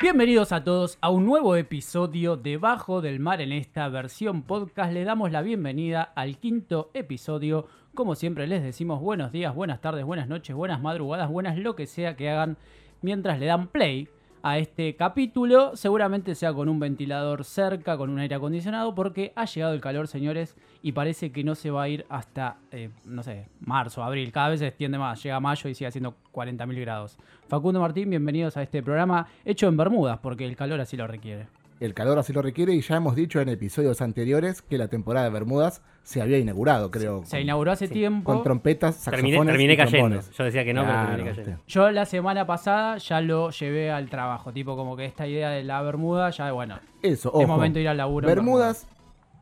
[0.00, 4.92] Bienvenidos a todos a un nuevo episodio de Bajo del Mar en esta versión podcast.
[4.92, 7.66] Le damos la bienvenida al quinto episodio.
[7.94, 11.86] Como siempre les decimos buenos días, buenas tardes, buenas noches, buenas madrugadas, buenas lo que
[11.86, 12.56] sea que hagan
[13.02, 14.08] mientras le dan play
[14.42, 15.76] a este capítulo.
[15.76, 20.08] Seguramente sea con un ventilador cerca, con un aire acondicionado, porque ha llegado el calor,
[20.08, 24.32] señores, y parece que no se va a ir hasta, eh, no sé, marzo, abril.
[24.32, 25.22] Cada vez se extiende más.
[25.22, 27.18] Llega mayo y sigue haciendo 40.000 grados.
[27.48, 31.61] Facundo Martín, bienvenidos a este programa hecho en Bermudas, porque el calor así lo requiere.
[31.84, 35.26] El calor así lo requiere y ya hemos dicho en episodios anteriores que la temporada
[35.26, 37.24] de Bermudas se había inaugurado, creo.
[37.24, 38.32] Se inauguró hace tiempo.
[38.32, 39.98] Con trompetas, Terminé, saxofones terminé y cayendo.
[39.98, 40.30] trombones.
[40.38, 41.62] Yo decía que no, Claro, pero terminé cayendo.
[41.66, 45.64] Yo la semana pasada ya lo llevé al trabajo, tipo como que esta idea de
[45.64, 47.46] la Bermuda, ya bueno, Eso, es ojo.
[47.48, 48.28] momento de ir al laburo.
[48.28, 48.86] Bermudas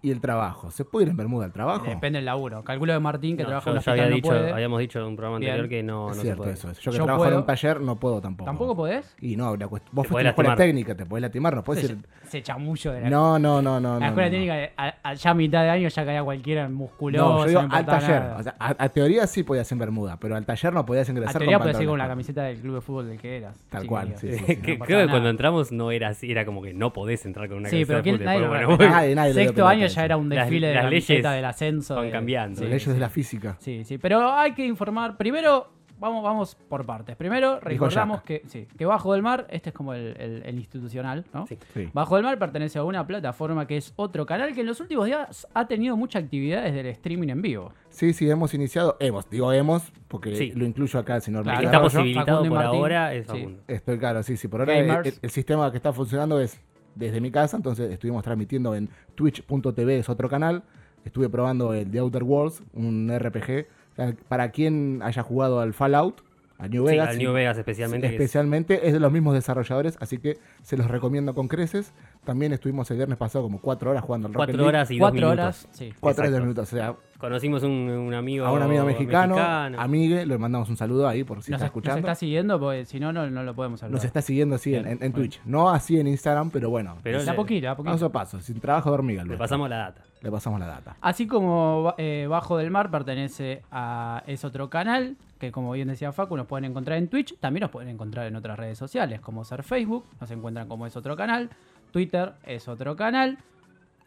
[0.03, 0.71] y el trabajo.
[0.71, 1.85] ¿Se puede ir en Bermuda al trabajo?
[1.87, 2.63] Depende del laburo.
[2.65, 4.53] Calculo de Martín que No, trabaja yo en había no dicho, puede.
[4.53, 5.51] habíamos dicho en un programa Bien.
[5.53, 6.55] anterior que no, no es se cierto puede.
[6.55, 6.73] eso.
[6.73, 8.47] Yo que Yo trabajo en un taller no puedo tampoco.
[8.51, 9.15] ¿Tampoco podés?
[9.21, 11.55] Y no, la cuest- vos Te fuiste podés a la escuela técnica, te podés lastimar,
[11.55, 11.99] no puedes Se, ir...
[12.29, 13.99] se chamuyo de la, No, no, no, no.
[14.01, 14.33] la escuela no.
[14.33, 14.71] técnica.
[14.77, 17.25] a- a- ya a mitad de año ya caía cualquiera musculoso.
[17.29, 18.23] No, yo digo al taller.
[18.39, 21.13] O sea, a, a teoría sí podías en Bermuda, pero al taller no podías a
[21.13, 23.57] ingresar teoría con podés ir con la camiseta del club de fútbol del que eras.
[23.69, 26.93] Tal cual, sí, sí, Creo que cuando entramos no era así, era como que no
[26.93, 28.91] podés entrar con una Sí, camiseta ¿quién, de nadie fútbol, lo pero.
[29.15, 31.95] Nadie, Sexto año a ya era un Las- desfile de las la leyes del ascenso.
[31.97, 32.57] van de- cambiando.
[32.57, 33.57] sí, Las leyes sí, de la física.
[33.61, 35.17] Sí, sí, pero hay que informar.
[35.17, 37.15] Primero, vamos, vamos por partes.
[37.17, 41.27] Primero, recordamos que, sí, que Bajo del Mar, este es como el, el- el institucional,
[41.35, 41.47] ¿no?
[41.47, 41.59] Sí.
[41.75, 41.89] Sí.
[41.93, 45.05] Bajo del Mar pertenece a una plataforma que es otro canal que en los últimos
[45.05, 47.73] días ha tenido mucha actividad desde el streaming en vivo.
[47.91, 50.53] Sí, sí, hemos iniciado, hemos, digo hemos, porque Sí.
[50.53, 52.81] lo incluyo acá señor Claro, está posibilitado por Martín.
[52.81, 53.27] ahora es.
[53.69, 54.49] Estoy claro, sí, sí.
[54.49, 56.59] Por ahora el- el sistema que está funcionando es
[56.95, 60.63] desde mi casa, entonces estuvimos transmitiendo en twitch.tv, es otro canal.
[61.05, 63.67] Estuve probando el The Outer Worlds, un RPG.
[63.93, 66.23] O sea, Para quien haya jugado al Fallout,
[66.59, 67.09] a New Sí, Vegas.
[67.09, 68.07] al New Vegas especialmente.
[68.07, 71.93] es- especialmente es de los mismos desarrolladores, así que se los recomiendo con creces.
[72.25, 74.69] También estuvimos el viernes pasado como cuatro horas jugando al Rocket cuatro League.
[74.69, 75.39] horas y dos Cuatro minutos.
[75.65, 75.93] horas, sí.
[76.01, 76.73] Cuatro horas y dos minutos.
[76.73, 80.77] O sea, Conocimos un, un amigo a un amigo mexicano, a Migue, le mandamos un
[80.77, 81.99] saludo ahí por si nos, está nos escuchando.
[81.99, 83.95] está siguiendo porque si no, no, no lo podemos hablar.
[83.97, 85.15] Nos está siguiendo así en, Bien, en- en bueno.
[85.29, 85.41] Twitch.
[85.45, 86.97] No así en Instagram, pero bueno.
[87.03, 87.93] Pero a poquito, a poquito.
[87.93, 89.23] Paso a paso, sin trabajo de hormiga.
[89.25, 90.03] Le pasamos la data.
[90.23, 90.97] Le pasamos la data.
[91.01, 96.13] Así como eh, Bajo del Mar pertenece a Es Otro Canal, que como bien decía
[96.13, 99.45] Facu, nos pueden encontrar en Twitch, también nos pueden encontrar en otras redes sociales, como
[99.45, 101.49] ser Facebook, nos encuentran como Es Otro Canal,
[101.91, 103.39] Twitter es Otro Canal,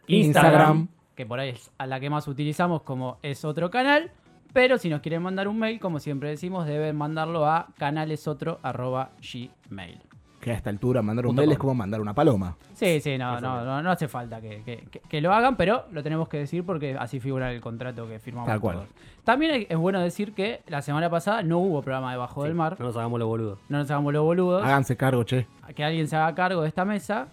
[0.06, 0.88] Instagram, Instagram.
[1.14, 4.10] Que por ahí es a la que más utilizamos como Es Otro Canal,
[4.52, 9.98] pero si nos quieren mandar un mail, como siempre decimos, deben mandarlo a canalesotro.gmail.
[10.40, 11.68] Que a esta altura mandar un mail es com.
[11.68, 12.54] como mandar una paloma.
[12.74, 15.86] Sí, sí, no, no, no, no hace falta que, que- que- que lo hagan, pero
[15.90, 18.48] lo tenemos que decir porque así figura el contrato que firmamos.
[18.48, 18.76] Tal cual.
[18.76, 18.88] todos.
[19.24, 22.58] También es bueno decir que la semana pasada no hubo programa de Bajo del Sí,
[22.58, 23.58] Mar, No nos hagamos los boludos.
[23.70, 25.46] no nos hagamos los boludos, Háganse cargo, che.
[25.74, 27.28] que alguien se haga cargo de esta mesa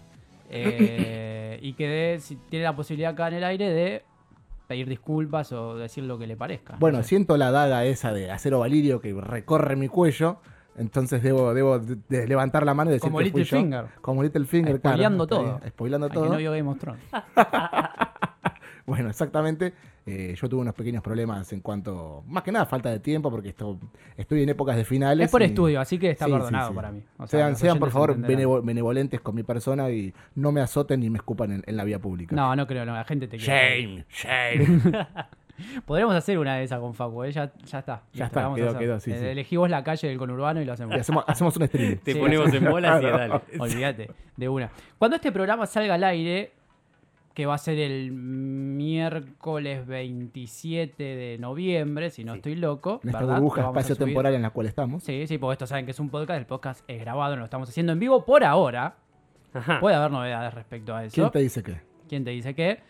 [0.52, 4.04] eh, y que dé- si tiene la posibilidad acá en el aire de
[4.68, 6.76] pedir disculpas o decir lo que le parezca.
[6.78, 7.10] Bueno, No sé.
[7.10, 10.38] siento la daga esa de acero valirio que recorre mi cuello.
[10.76, 13.62] Entonces debo, debo de- de levantar la mano y decir Como que fui Little yo.
[13.64, 13.84] Finger.
[14.00, 14.76] Como Little Finger.
[14.78, 15.60] Spoileando todo.
[15.68, 16.28] Spoileando Al que todo.
[16.32, 17.02] no vio Game of Thrones.
[18.86, 19.74] Bueno, exactamente.
[20.04, 22.24] Eh, yo tuve unos pequeños problemas en cuanto.
[22.26, 23.78] Más que nada, falta de tiempo, porque esto,
[24.16, 25.26] estoy en épocas de finales.
[25.26, 26.74] Es por y- estudio, así que está Sí, perdonado sí.
[26.74, 27.02] para mí.
[27.18, 31.08] O sea, Sean, por favor benevo- benevolentes con mi persona y no me azoten ni
[31.08, 32.34] me escupan en, en la vía pública.
[32.34, 33.80] No, no creo, no, la gente te quiere.
[33.82, 35.06] Shame, shame.
[35.86, 37.30] Podríamos hacer una de esas con Facu, ¿eh?
[37.30, 38.02] ya, ya está.
[38.12, 38.80] Ya está, a quedó, hacer.
[38.80, 39.24] quedó, sí, Eh, sí.
[39.26, 40.96] Elegimos la calle del conurbano y lo hacemos.
[40.96, 41.98] Y hacemos, hacemos un stream.
[41.98, 43.40] Te Sí, ponemos en bolas y dale.
[43.60, 44.70] Olvídate, de una.
[44.98, 46.52] Cuando este programa salga al aire,
[47.34, 52.38] que va a ser el miércoles 27 de noviembre, si no Sí.
[52.38, 53.00] estoy loco.
[53.02, 53.34] En esta ¿verdad?
[53.36, 55.02] burbuja espacio-temporal en la cual estamos.
[55.02, 57.44] Sí, sí, porque esto saben que es un podcast, el podcast es grabado, no lo
[57.44, 58.96] estamos haciendo en vivo por ahora.
[59.54, 59.80] Ajá.
[59.80, 61.14] Puede haber novedades respecto a eso.
[61.14, 61.80] ¿Quién te dice qué?
[62.08, 62.80] ¿Quién te dice qué?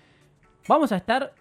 [0.69, 1.35] Vamos a estar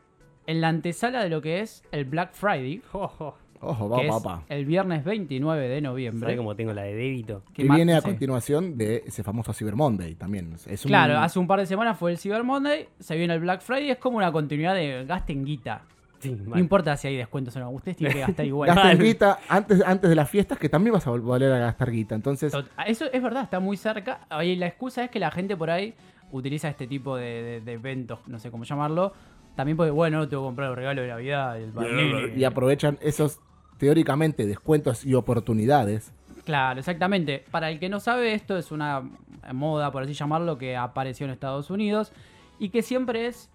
[0.48, 2.82] en la antesala de lo que es el Black Friday,
[3.62, 3.90] Ojo.
[3.90, 4.44] Que va, es papá.
[4.50, 6.22] el viernes 29 de noviembre.
[6.22, 7.44] ¿Sabes cómo tengo la de débito?
[7.54, 8.08] Que viene a sí.
[8.08, 10.54] continuación de ese famoso Cyber Monday también.
[10.68, 13.40] Es un- Claro, hace un par de semanas fue el Cyber Monday, se viene el
[13.40, 15.84] Black Friday, es como una continuidad de gasten guita.
[16.20, 18.68] Sí, No importa si hay descuentos o no, ustedes tienen que gastar igual.
[18.74, 21.90] Gasten guita antes, antes de las fiestas, que también vas a vol- volver a gastar
[21.90, 22.14] guita.
[22.14, 24.22] Entonces, Tot- Eso es verdad, está muy cerca.
[24.30, 25.96] Ahí la excusa es que la gente por ahí
[26.32, 29.14] utiliza este tipo de, de- de eventos, no sé cómo llamarlo.
[29.56, 31.74] También porque, bueno, tengo que comprar el regalo de Navidad, el
[32.38, 33.40] y aprovechan esos
[33.82, 36.14] teóricamente descuentos y oportunidades
[36.44, 37.44] Claro, exactamente.
[37.52, 39.04] Para el que no sabe, esto es una
[39.54, 42.12] moda, por así llamarlo, que apareció en Estados Unidos
[42.60, 43.50] y que siempre es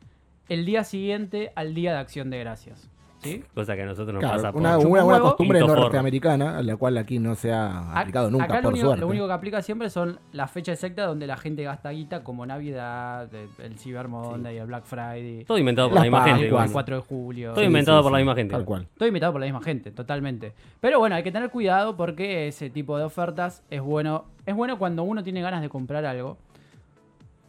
[0.49, 2.88] el día siguiente al Día de Acción de Gracias.
[3.19, 3.43] ¿Sí?
[3.55, 4.61] Cosa que a nosotros nos Claro, pasa por...
[4.61, 8.61] una, una un buena costumbre norteamericana, la cual aquí no se ha aplicado nunca, Acá
[8.61, 9.01] lo único, suerte.
[9.01, 12.45] lo único que aplica siempre son las fechas exactas donde la gente gasta guita, como
[12.47, 16.49] Navidad, el- Cyber Monday, el Black Friday, Todo inventado por Las la misma gente.
[16.49, 17.53] El 4 de julio.
[17.55, 18.53] Todo inventado por la sí, misma gente.
[18.53, 18.87] Tal cual.
[18.97, 20.53] Todo invitado por la misma gente, totalmente.
[20.81, 24.27] Pero bueno, hay que tener cuidado porque ese tipo de ofertas es bueno.
[24.45, 26.37] Es bueno cuando uno tiene ganas de comprar algo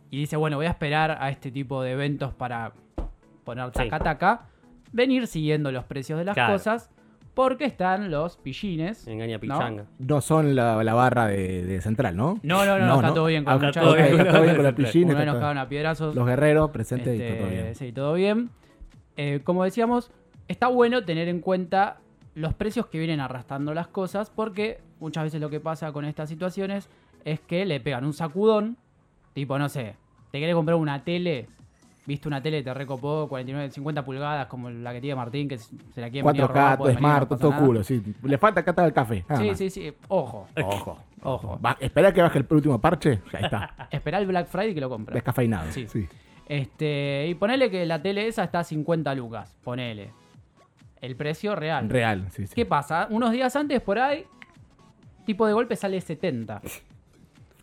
[0.09, 2.71] y dice, bueno, voy a esperar a este tipo de eventos para
[3.43, 3.89] poner Sí.
[4.91, 6.53] Venir siguiendo los precios de las Claro.
[6.53, 6.89] cosas
[7.33, 9.07] porque están los pillines.
[9.07, 9.85] Engaña pichanga.
[9.99, 12.39] No son la, la barra de, de Central, ¿no?
[12.41, 13.13] No, no, no, No, está no.
[13.13, 13.95] todo bien con Ah, los está muchachos.
[13.95, 14.91] todo bien está todo bien con los Central.
[14.91, 15.09] pillines.
[15.09, 16.15] Una vez está nos todo- cagaron a piedrazos.
[16.15, 17.75] Los guerreros presentes y Este, está todo bien.
[17.75, 18.49] Sí, todo bien.
[19.17, 20.11] Eh, como decíamos,
[20.47, 21.97] está bueno tener en cuenta
[22.33, 26.29] los precios que vienen arrastrando las cosas, porque muchas veces lo que pasa con estas
[26.29, 26.89] situaciones
[27.25, 28.77] es que le pegan un sacudón,
[29.33, 29.95] tipo, no sé,
[30.31, 31.47] te querés comprar una tele,
[32.07, 36.01] viste una tele, te recopó 49, 50 pulgadas, como la que tiene Martín, que se
[36.01, 38.01] la quiere 4K, todo smart, todo culo, sí.
[38.23, 39.25] Le falta acá el café.
[39.37, 40.97] Sí, sí, sí, ojo, Ojo.
[41.21, 41.59] ojo.
[41.63, 43.21] Va, espera que baje el último parche.
[43.33, 43.87] Ya está.
[43.91, 45.13] Esperá el Black Friday que lo compras.
[45.15, 45.69] Descafeinado.
[45.71, 45.85] Sí.
[45.87, 46.07] Sí.
[46.47, 50.11] Este, y ponele que la tele esa está a 50 lucas, ponele.
[51.01, 51.89] El precio real.
[51.89, 52.27] Real.
[52.31, 52.55] Sí, sí.
[52.55, 53.07] ¿Qué pasa?
[53.11, 54.25] Unos días antes por ahí,
[55.25, 56.61] tipo de golpe sale 70.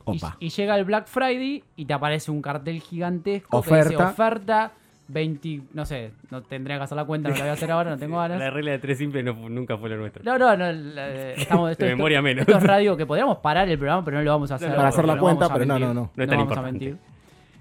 [0.07, 0.37] Y, Opa.
[0.39, 3.89] y llega el Black Friday y te aparece un cartel gigantesco que Oferta.
[3.91, 4.73] dice oferta
[5.09, 7.91] 20, no sé, no tendría que hacer la cuenta, no la voy a hacer ahora,
[7.91, 8.53] no tengo La ganas.
[8.55, 10.23] regla de tres simple no nunca fue lo nuestro.
[10.25, 12.43] No, no, no, la- estamos esto, De esto- memoria menos.
[12.47, 14.75] esto es radio que podríamos parar el programa, pero no lo vamos a hacer.
[14.75, 15.89] Para hacer la no cuenta, pero no, mentir.
[15.89, 16.11] no, no.
[16.17, 16.97] No es tan vamos a mentir.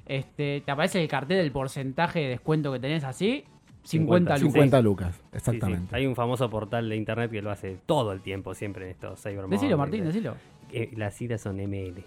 [0.06, 3.46] Este, te aparece el cartel del porcentaje de descuento que tenés así,
[3.84, 4.54] 50 50 lucas.
[4.54, 5.16] 50 lucas.
[5.16, 5.38] Sí, sí.
[5.38, 5.96] Exactamente.
[5.96, 9.22] Hay un famoso portal de internet que lo hace todo el tiempo, siempre en estos
[9.22, 9.78] Cyber Decilo.
[9.78, 10.36] Martín, decilo.
[10.72, 12.04] Eh, las citas son ML.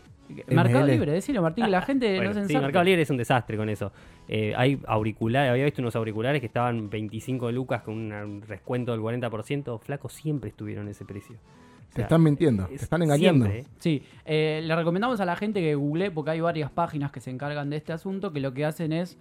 [0.49, 0.90] Mercado ML.
[0.93, 2.56] Libre, decilo, Martín, que la gente Bueno, no se sí.
[2.58, 3.93] Mercado Libre es un desastre con eso.
[4.28, 9.00] Eh, hay auriculares, había visto unos auriculares que estaban 25 lucas con un descuento del
[9.00, 9.78] 40%.
[9.81, 11.37] Flacos siempre estuvieron en ese precio.
[11.37, 12.67] O Te sea, están mintiendo.
[12.67, 13.46] Te es están engañando.
[13.46, 13.75] siempre, ¿eh?
[13.78, 17.31] Sí, eh, le recomendamos a la gente que google, porque hay varias páginas que se
[17.31, 19.17] encargan de este asunto, que lo que hacen es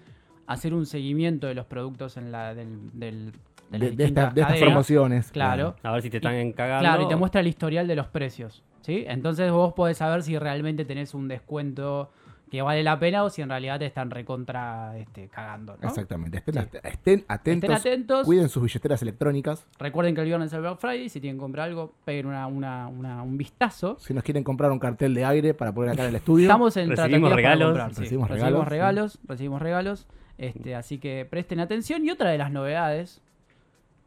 [0.48, 3.32] hacer un seguimiento de los productos en la, del, del-
[3.70, 4.68] de, las De, de distintas estas- de estas cadenas.
[4.70, 5.32] promociones.
[5.32, 5.76] Claro.
[5.84, 6.82] A ver si te están encagando.
[6.88, 8.64] Claro, y te muestra el historial de los precios.
[8.82, 9.04] ¿sí?
[9.08, 12.12] Entonces vos podés saber si realmente tenés un descuento
[12.52, 15.76] que vale la pena o si en realidad te están recontra este, cagando.
[15.82, 15.88] ¿no?
[15.90, 16.38] Exactamente.
[16.38, 16.78] Estén, Sí.
[16.84, 17.70] estén atentos.
[17.72, 18.26] Estén atentos.
[18.26, 19.66] Cuiden sus billeteras electrónicas.
[19.80, 21.10] Recuerden que el viernes es el Black Friday.
[21.10, 23.98] Si tienen que comprar algo, peguen una, una- una- un vistazo.
[24.00, 26.44] Si nos quieren comprar un cartel de aire para poner acá en el estudio.
[26.46, 27.68] Estamos en Recibimos regalos.
[27.70, 28.02] comprar, sí.
[28.02, 30.08] Recibimos recibimos regalos, regalos, recibimos regalos.
[30.38, 32.06] Este, así que presten atención.
[32.06, 33.24] Y otra de las novedades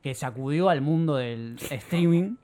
[0.03, 2.37] que sacudió al mundo del streaming,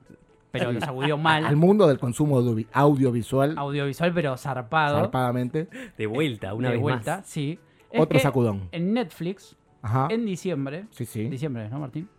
[0.51, 3.57] pero lo sacudió mal, al mundo del consumo audio- audiovisual.
[3.57, 5.67] audiovisual, pero zarpado, zarpadamente.
[5.97, 7.25] De vuelta, una de vez vuelta, más.
[7.27, 7.59] sí.
[7.91, 8.67] Es Otro que sacudón.
[8.71, 10.07] En Netflix, Ajá.
[10.11, 11.29] en diciembre, Sí, sí.
[11.29, 12.09] diciembre, ¿no, Martín?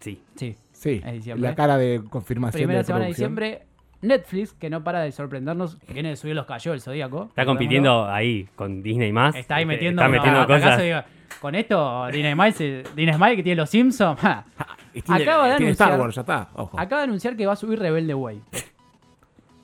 [0.00, 0.22] Sí.
[0.34, 0.56] Sí.
[0.72, 1.02] Sí.
[1.04, 1.48] es diciembre.
[1.48, 3.66] La cara de confirmación Primera de semana de diciembre,
[4.04, 7.24] Netflix, que no para de sorprendernos, que viene de subir los cayó el Zodíaco.
[7.30, 9.34] Está compitiendo ahí con Disney más.
[9.34, 11.04] Está ahí Este, metiendo, Está metiendo no, acá cosas.
[11.40, 14.44] con esto, Disney Smile que tiene los Simpsons, ja,
[14.92, 16.48] tiene, Acaba de tiene anunciar- Star Wars, ya está.
[16.54, 16.78] Ojo.
[16.80, 18.40] acaba de anunciar que va a subir Rebelde Way,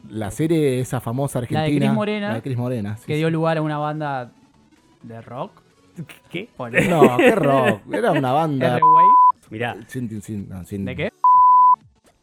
[0.08, 1.87] La serie esa famosa La de argentina.
[1.87, 2.96] Cris Morena, La de Cris Morena.
[2.96, 3.19] sí, que sí.
[3.19, 4.32] dio lugar a una banda
[5.02, 5.62] de rock.
[6.30, 6.49] ¿Qué?
[6.88, 7.80] No, qué rock.
[7.92, 8.78] Era una banda.
[9.50, 11.12] Mirá, Sin, sin- no, sin- ¿De qué?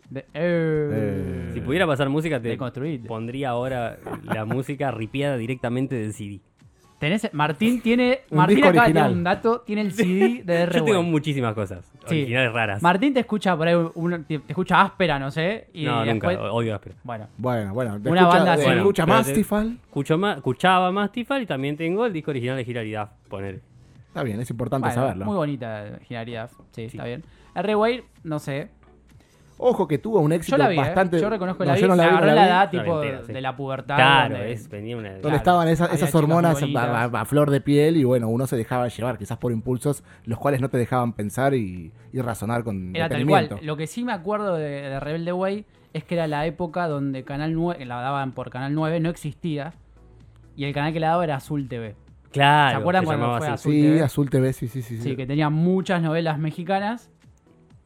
[0.09, 3.07] De, eh, Eh, si pudiera pasar música, te Deconstruite.
[3.07, 6.39] pondría ahora la música ripiada directamente del CD.
[6.99, 8.21] Tenés, Martín tiene.
[8.31, 9.11] Un Martín disco acá tiene original.
[9.19, 11.85] un dato, tiene el CD de Yo tengo muchísimas cosas.
[12.07, 12.21] Sí.
[12.21, 12.81] Originales raras.
[12.81, 15.67] Martín te escucha por ahí, un- te te escucha áspera, no sé.
[15.73, 16.29] Y no, nunca.
[16.29, 16.95] después- Odio áspera.
[17.03, 18.01] Bueno, Bueno, bueno.
[18.01, 18.77] te Una escucha, banda te así.
[18.77, 19.77] escucha Bueno, Mastifal.
[19.83, 23.61] Escucho ma- escuchaba Mastifal y también tengo el disco original de Hilary Duff, poner.
[24.07, 25.25] Está bien, es importante bueno, saberlo.
[25.25, 26.49] muy bonita genialidad.
[26.71, 27.23] Sí, está bien.
[27.53, 28.69] R-Way, no sé.
[29.59, 30.79] Ojo que tuvo un éxito Yo la vi, ¿eh?
[30.81, 31.19] bastante.
[31.19, 31.81] Yo reconozco No, la vi.
[31.81, 32.47] yo no la vi, no agarró la la vi.
[32.47, 33.33] edad No tipo entera, sí.
[33.33, 33.95] de la pubertad.
[33.95, 35.09] Claro, donde- es, venía una.
[35.09, 37.13] Donde Claro, estaban esas, hormonas a, a- bonitas.
[37.13, 40.61] a flor de piel y bueno, uno se dejaba llevar quizás por impulsos los cuales
[40.61, 43.49] no te dejaban pensar y, y razonar con Era tal cual.
[43.63, 47.23] Lo que sí me acuerdo de, de Rebelde Way es que era la época donde
[47.23, 49.73] Canal 9, la daban por Canal 9, no existía.
[50.55, 51.95] Y el canal que la daba era Azul TV.
[52.31, 52.71] Claro.
[52.71, 53.53] ¿Se acuerdan cuando fue así.
[53.53, 54.01] Azul Sí, TV?
[54.03, 54.97] Azul TV, sí, sí, sí.
[54.97, 55.15] Sí, sí.
[55.15, 57.09] que tenía muchas novelas mexicanas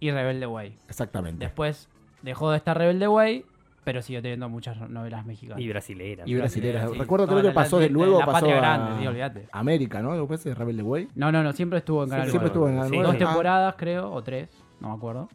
[0.02, 0.76] y Rebelde Way.
[0.90, 1.46] Exactamente.
[1.46, 1.88] Después
[2.24, 3.46] dejó de estar Rebelde Way,
[3.86, 5.62] pero siguió teniendo muchas novelas mexicanas.
[5.64, 6.24] Y brasilera.
[6.28, 6.92] Y brasileras.
[6.92, 6.98] sí.
[7.00, 9.48] Recuerdo, No, creo que la- pasó, de, luego la pasó Patria a Grande, sí, olvídate.
[9.54, 10.14] América, ¿no?
[10.18, 11.08] Después de Rebelde Way.
[11.16, 12.54] No, no, no, siempre estuvo en Canal Siempre 9.
[12.54, 13.08] estuvo en Canal Sí, 9.
[13.08, 13.16] Dos.
[13.16, 14.50] Ah, temporadas, creo, o tres,
[14.82, 15.30] no me acuerdo.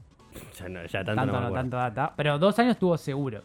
[0.58, 1.54] Ya, no, ya tanto, Tanto, no me no, acuerdo.
[1.54, 2.12] tanto data.
[2.16, 3.40] Pero dos años estuvo seguro.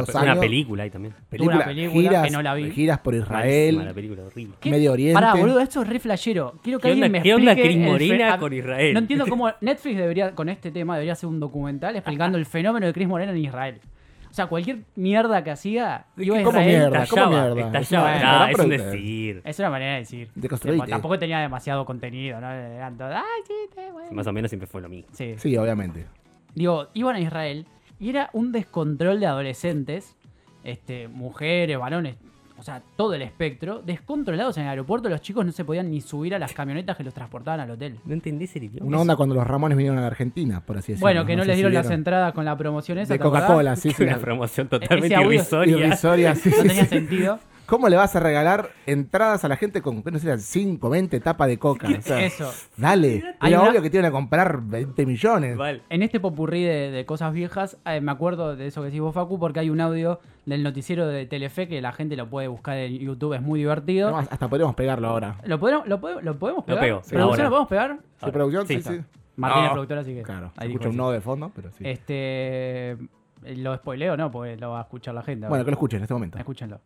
[0.00, 1.14] Una, película ahí también.
[1.14, 2.70] una película giras, que no la vi.
[2.70, 4.54] giras por Malísima Israel, la película, horrible.
[4.60, 4.70] ¿Qué?
[4.70, 5.14] Medio Oriente.
[5.14, 6.54] Pará, boludo, esto es re flashero.
[6.62, 8.92] Quiero que ¿Qué alguien onda- me qué onda explique Cris el Morena con Israel?
[8.94, 12.86] No entiendo cómo Netflix debería, con este tema, debería hacer un documental explicando el fenómeno
[12.86, 13.80] de Chris Morena en Israel.
[14.30, 16.68] O sea, cualquier mierda que hacía, iba a ¿Cómo Israel.
[16.90, 17.06] mierda?
[17.06, 17.80] ¿Cómo mierda?
[17.80, 18.16] estallaba.
[18.16, 19.42] Es una Ah, es un decir.
[19.44, 20.30] Es una manera de decir.
[20.40, 20.56] Tipo,
[20.86, 22.50] tampoco tenía demasiado contenido, ¿no?
[22.50, 24.08] Eran todos, ay, sí, te- bueno".
[24.12, 25.10] Más o menos siempre fue lo mismo.
[25.12, 25.34] Sí.
[25.36, 26.06] Sí, obviamente.
[26.54, 27.66] Digo, iban a Israel
[28.02, 30.14] y era un descontrol de adolescentes,
[30.64, 32.16] este, mujeres, varones,
[32.58, 35.08] o sea, todo el espectro, descontrolados en el aeropuerto.
[35.08, 37.98] Los chicos no se podían ni subir a las camionetas que los transportaban al hotel.
[38.04, 38.86] No entendés el idioma.
[38.86, 41.06] Una onda cuando los Ramones vinieron a la Argentina, por así decirlo.
[41.06, 43.14] Bueno, que no, les si dieron las entradas con la promoción esa.
[43.14, 43.18] De.
[43.18, 44.02] Coca-Cola, sí, sí.
[44.04, 45.76] Una promoción totalmente Ese audio- irrisoria.
[45.78, 46.88] Irrisoria, sí, No tenía sí.
[46.88, 47.38] sentido.
[47.66, 51.48] ¿Cómo le vas a regalar entradas a la gente con, no sé, 5, 20 tapas
[51.48, 51.88] de coca?
[51.88, 52.52] O sea, Eso.
[52.76, 53.22] Dale.
[53.40, 55.56] Hay Era una- obvio que te iban a comprar 20 millones.
[55.56, 55.82] Vale.
[55.88, 59.14] En este popurrí de, de cosas viejas, eh, me acuerdo de eso que decís vos,
[59.14, 62.76] Facu, porque hay un audio del noticiero de Telefe que la gente lo puede buscar
[62.76, 64.08] en YouTube, es muy divertido.
[64.08, 65.36] Además, hasta podríamos pegarlo ahora.
[65.44, 66.80] ¿Lo podemos, lo podemos, lo podemos pegar?
[66.82, 67.44] pego, sí, ¿Producción ahora.
[67.44, 67.98] lo podemos pegar?
[68.24, 68.66] ¿Sí, producción?
[68.66, 69.00] Sí, Sí, sí.
[69.36, 69.72] Martín es No.
[69.72, 70.22] productor, así que.
[70.22, 71.84] Claro, ahí escucha un no de fondo, pero sí.
[71.86, 72.98] Este.
[73.56, 74.30] Lo spoileo, ¿no?
[74.30, 75.48] Porque lo va a escuchar la gente.
[75.48, 76.38] Bueno, que lo escuchen en este momento.
[76.38, 76.80] Escúchenlo.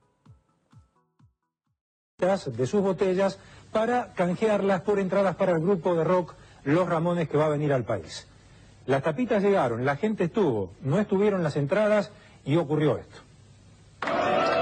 [2.19, 3.39] De sus botellas
[3.73, 6.33] para canjearlas por entradas para el grupo de rock
[6.65, 8.27] Los Ramones que va a venir al país.
[8.87, 12.11] Las tapitas llegaron, la gente estuvo, no estuvieron las entradas
[12.47, 14.56] y ocurrió esto.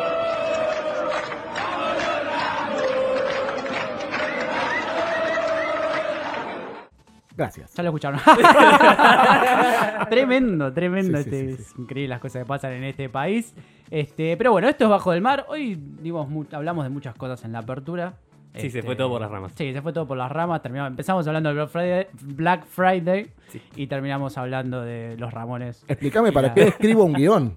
[7.36, 7.74] Gracias.
[7.74, 8.20] Ya lo escucharon.
[10.08, 11.18] tremendo, tremendo.
[11.18, 13.54] Sí, este, sí, Es increíble las cosas que pasan en este país.
[13.90, 15.44] Este, pero bueno, esto es Bajo del Mar.
[15.48, 18.14] Hoy dimos mu- hablamos de muchas cosas en la apertura.
[18.54, 19.52] Sí, se Este, fue todo por las ramas.
[19.56, 20.62] Sí, se fue todo por las ramas.
[20.62, 23.60] Terminamos, empezamos hablando del Black Friday, Black Friday Sí.
[23.74, 25.84] y terminamos hablando de los Ramones.
[25.88, 27.56] Explícame para qué escribo un guion.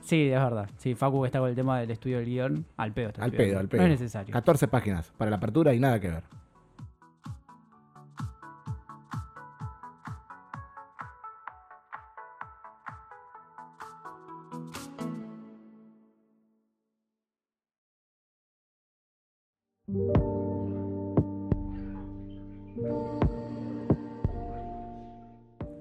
[0.00, 0.68] Sí, es verdad.
[0.76, 2.66] Sí, Facu está con el tema del estudio del guion.
[2.76, 3.08] Al pedo.
[3.08, 3.80] está Al pedo, al pedo.
[3.80, 4.32] No es necesario.
[4.32, 6.22] 14 páginas para la apertura y nada que ver.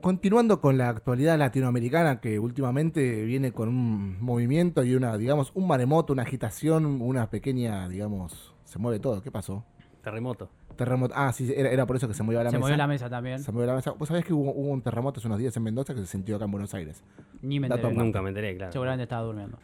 [0.05, 5.65] Continuando con la actualidad latinoamericana que últimamente viene con un movimiento y una, digamos, un
[5.65, 9.23] maremoto, una agitación, una pequeña, digamos, se mueve todo.
[9.23, 9.65] ¿Qué pasó?
[10.03, 10.51] Terremoto.
[10.75, 11.15] Terremoto.
[11.17, 12.59] Ah, sí, era, era por eso que se movió la Se mesa.
[12.59, 13.39] movió la mesa también.
[13.39, 13.93] Se movió la mesa.
[13.93, 16.35] ¿Vos sabés que hubo, hubo un terremoto hace unos días en Mendoza que se sintió
[16.35, 17.03] acá en Buenos Aires?
[17.41, 17.91] Ni me enteré.
[17.91, 18.73] Nunca me enteré, claro.
[18.73, 19.57] Seguramente estaba durmiendo.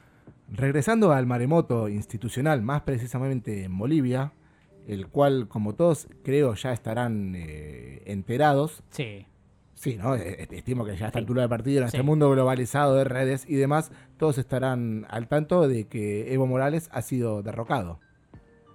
[0.50, 4.34] Regresando al maremoto institucional, más precisamente en Bolivia,
[4.88, 8.82] el cual, como todos creo, ya estarán eh, enterados.
[8.90, 9.28] Sí.
[9.82, 10.14] Sí, ¿no?
[10.14, 11.24] Estimo que ya a esta Sí.
[11.24, 11.98] altura de partido, en Sí.
[11.98, 16.88] este mundo globalizado de redes y demás, todos estarán al tanto de que Evo Morales
[16.94, 18.00] ha sido derrocado.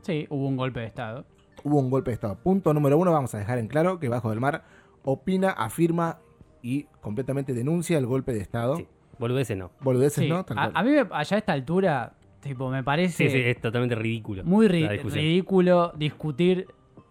[0.03, 1.25] Sí, hubo un golpe de estado.
[1.63, 2.37] Hubo un golpe de Estado.
[2.43, 4.65] Punto número uno, vamos a dejar en claro que Bajo del Mar
[5.05, 6.19] opina, afirma
[6.61, 8.77] y completamente denuncia el golpe de Estado.
[8.77, 8.87] Sí.
[9.19, 9.71] Boludeces no.
[9.81, 10.45] Boludeces, Sí, ¿no?
[10.45, 10.73] Tal a, cual.
[10.75, 14.45] a mí me- allá a esta altura, tipo, me parece Sí, sí, es totalmente ridículo.
[14.45, 16.67] muy ri- ridículo discutir,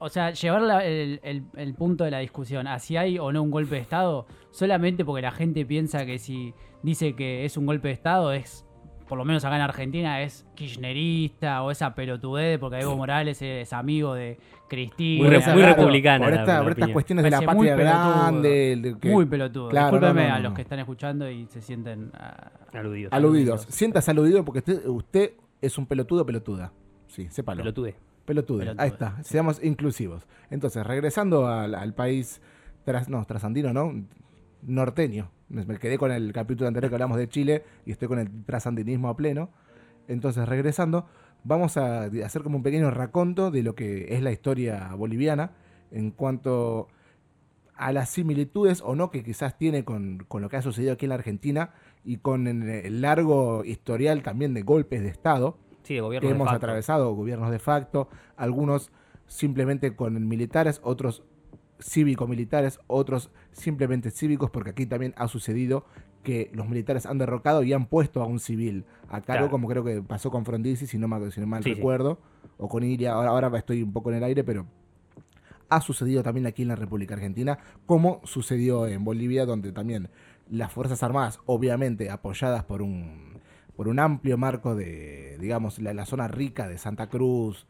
[0.06, 3.32] o sea, llevar la- el, el- el punto de la discusión a si hay o
[3.32, 7.58] no un golpe de Estado, solamente porque la gente piensa que si dice que es
[7.58, 8.66] un golpe de Estado es,
[9.08, 13.72] por lo menos acá en Argentina, es kirchnerista o esa pelotudez porque Evo Morales es
[13.74, 15.28] amigo de Cristina.
[15.30, 18.12] Muy muy republicana Por, la- esta- la por estas cuestiones de la muy patria pelotudo.
[18.14, 18.96] grande.
[19.02, 19.70] que- Muy pelotudo.
[19.70, 22.12] Claro, Discúlpeme no, no, a los que están escuchando y se sienten...
[22.16, 23.10] ah, Aludido.
[23.12, 23.14] Aludidos.
[23.14, 23.62] Aludidos.
[23.70, 25.32] Sientas aludido porque usted, usted
[25.62, 26.72] es un pelotudo pelotuda.
[27.08, 27.62] Sí, sépalo.
[27.62, 27.96] Pelotude.
[28.26, 29.22] Pelotudo, Ahí está.
[29.24, 30.28] Seamos inclusivos.
[30.50, 32.42] Entonces, regresando al, al país
[32.84, 33.94] tras, no, trasandino, ¿no?
[34.64, 35.32] Norteño.
[35.48, 38.44] Me me quedé con el capítulo anterior que hablamos de Chile y estoy con el
[38.46, 39.52] trasandinismo a pleno.
[40.08, 41.06] Entonces, regresando,
[41.44, 45.52] vamos a hacer como un pequeño raconto de lo que es la historia boliviana
[45.92, 46.88] en cuanto
[47.76, 51.06] a las similitudes o no que quizás tiene con, con lo que ha sucedido aquí
[51.06, 56.30] en la Argentina y con el largo historial también de golpes de Estado Sí, que
[56.30, 56.58] hemos facto.
[56.58, 58.92] atravesado, gobiernos de facto, algunos
[59.28, 61.24] simplemente con militares, otros
[61.80, 65.86] cívico-militares, otros simplemente cívicos, porque aquí también ha sucedido
[66.24, 69.50] que los militares han derrocado y han puesto a un civil a cargo, Claro.
[69.52, 71.76] como creo que pasó con Frondizi, si no, mal- si no mal Sí, sí.
[71.76, 72.18] recuerdo,
[72.58, 74.66] o con Iria, ahora, ahora estoy un poco en el aire, pero
[75.70, 80.10] ha sucedido también aquí en la República Argentina, como sucedió en Bolivia, donde también
[80.50, 83.35] las Fuerzas Armadas, obviamente apoyadas por un,
[83.76, 87.68] por un amplio marco de, digamos, la, la zona rica de Santa Cruz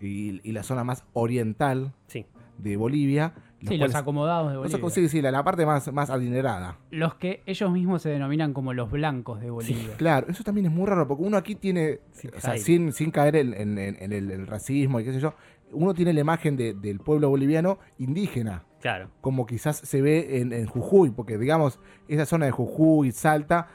[0.00, 2.26] y, y la zona más oriental Sí.
[2.58, 4.90] de Bolivia, los Sí, los acomodados de Bolivia.
[4.90, 6.78] sí, sí, la, la parte más, más adinerada.
[6.92, 9.96] Los que ellos mismos se denominan como los blancos de Bolivia.
[9.96, 12.60] Claro, eso también es muy raro, porque uno aquí tiene, Sin o sea, caer.
[12.62, 15.34] sin, sin caer en, en- en- en el, el racismo y qué sé yo,
[15.72, 19.10] uno tiene la imagen de- del pueblo boliviano indígena, Claro.
[19.20, 23.66] como quizás se ve en, en Jujuy, porque digamos, esa zona de Jujuy, Salta,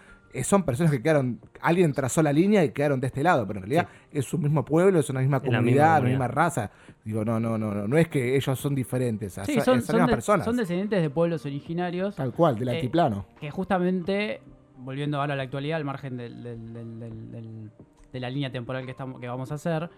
[0.44, 3.64] son personas que quedaron, alguien trazó la línea y quedaron de este lado, pero en
[3.66, 6.72] realidad es un mismo pueblo, es una misma Es la misma comunidad, la misma raza.
[7.04, 10.12] Digo, no, no, no, no, no es que ellos son diferentes, Sí, son, son, de-
[10.12, 13.26] personas, son descendientes de pueblos originarios tal cual, del Eh, altiplano.
[13.40, 14.42] que justamente,
[14.78, 17.72] volviendo ahora a la actualidad, al margen del- del- del- del- del-
[18.14, 19.90] de la línea temporal que, estamos, que vamos a hacer,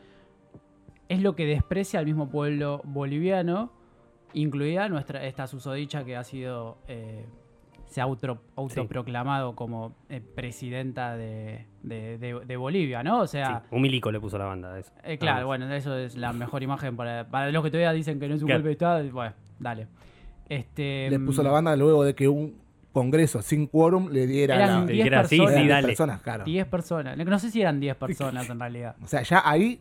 [1.08, 3.72] es lo que desprecia al mismo pueblo boliviano,
[4.34, 7.26] incluida nuestra esta susodicha que ha sido, eh,
[7.96, 13.20] se ha auto- autoproclamado como eh, presidenta de, de- de- de Bolivia, ¿no?
[13.22, 14.92] O sea, Sí, un milico le puso la banda a eso.
[15.06, 15.60] eh, claro, Vamos.
[15.60, 18.42] bueno, eso es la mejor imagen para, para los que todavía dicen que no es
[18.42, 18.60] un Claro.
[18.60, 19.88] golpe de Estado, bueno, dale.
[20.50, 22.58] Este, Le puso la mm, banda luego de que un
[22.92, 25.80] congreso sin quórum le diera Eran la, Te 10 dijera, sí, personas.
[25.82, 26.44] sí, personas, claro.
[26.44, 27.18] 10 personas.
[27.18, 28.96] No sé si eran 10 personas en realidad.
[29.02, 29.80] O sea, ya ahí,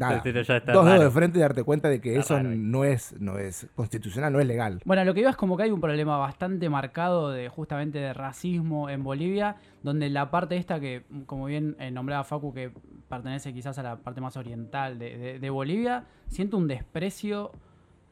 [0.00, 2.36] nada, Pero ya está dos dedos de frente y darte cuenta de que Está eso
[2.36, 4.80] raro no es, no es constitucional, no es legal.
[4.84, 8.12] Bueno, lo que veo es como que hay un problema bastante marcado de justamente de
[8.12, 12.72] racismo en Bolivia, donde la parte esta que, como bien eh, nombraba Facu, que
[13.08, 17.50] pertenece quizás a la parte más oriental de, de- de Bolivia, siento un desprecio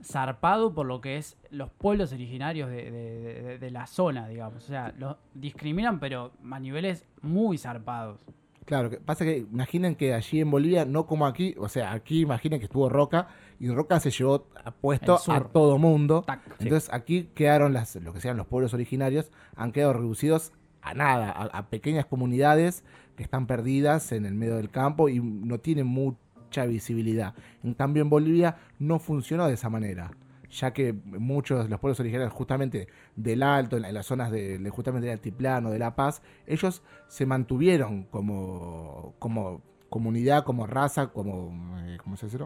[0.03, 4.65] zarpado por lo que es los pueblos originarios de, de- de- de la zona, digamos.
[4.65, 8.25] O sea, los discriminan, pero a niveles muy zarpados.
[8.69, 12.21] Claro, que pasa que imaginen que allí en Bolivia, no como aquí, o sea, aquí
[12.21, 14.47] imaginen que estuvo Roca y Roca se llevó
[14.83, 16.23] puesto a todo mundo.
[16.27, 16.43] Tac.
[16.61, 21.31] Entonces aquí quedaron las, lo que sean los pueblos originarios, han quedado reducidos a nada,
[21.31, 22.85] a, a pequeñas comunidades
[23.17, 27.33] que están perdidas en el medio del campo y no tienen mucha visibilidad.
[27.65, 30.11] En cambio en Bolivia no funcionó de esa manera,
[30.51, 34.31] ya que muchos de los pueblos originarios justamente del Alto, en, la- en las zonas
[34.31, 41.09] de, justamente del Altiplano, de La Paz, ellos se mantuvieron como, como comunidad, como raza,
[41.09, 42.39] como, eh, ¿cómo se dice?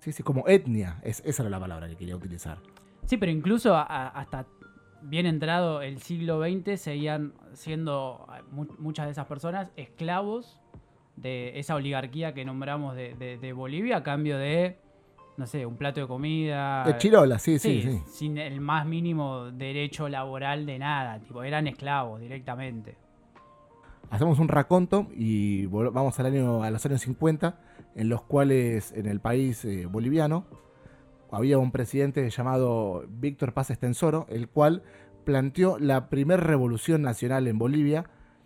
[0.00, 2.58] Sí, sí, como etnia, es, esa era la palabra que quería utilizar.
[3.06, 4.46] Sí, pero incluso hasta
[5.02, 10.58] bien entrado el siglo XX seguían siendo eh, mu- muchas de esas personas esclavos
[11.16, 14.78] de esa oligarquía que nombramos de Bolivia a cambio de,
[15.36, 16.84] no sé, un plato de comida.
[16.84, 21.66] De Chirola, sí, sí, Sí, sin el más mínimo derecho laboral de nada, tipo, eran
[21.66, 22.96] esclavos directamente.
[24.10, 27.58] Hacemos un raconto y vamos al año, a los años 50,
[27.96, 30.46] en los cuales en el país eh, boliviano
[31.30, 34.84] había un presidente llamado Víctor Paz Estensoro, el cual
[35.24, 38.04] planteó la primera revolución nacional en Bolivia,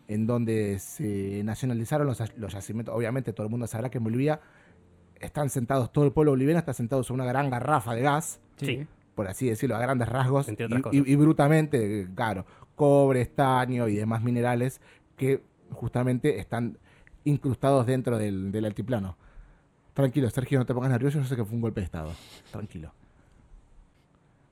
[0.09, 2.94] en donde se nacionalizaron los, los yacimientos.
[2.96, 4.40] Obviamente todo el mundo sabrá que en Bolivia
[5.20, 8.87] están sentados, todo el pueblo boliviano está sentado sobre una gran garrafa de gas, Sí.
[9.14, 11.09] por así decirlo, a grandes rasgos, Entre y, otras y- cosas.
[11.09, 14.80] y brutamente, claro, cobre, estaño y demás minerales
[15.16, 16.78] que justamente están
[17.24, 19.16] incrustados dentro del, del altiplano.
[19.94, 22.11] Tranquilo, Sergio, no te pongas nervioso, yo sé que fue un golpe de Estado.
[22.50, 22.92] Tranquilo.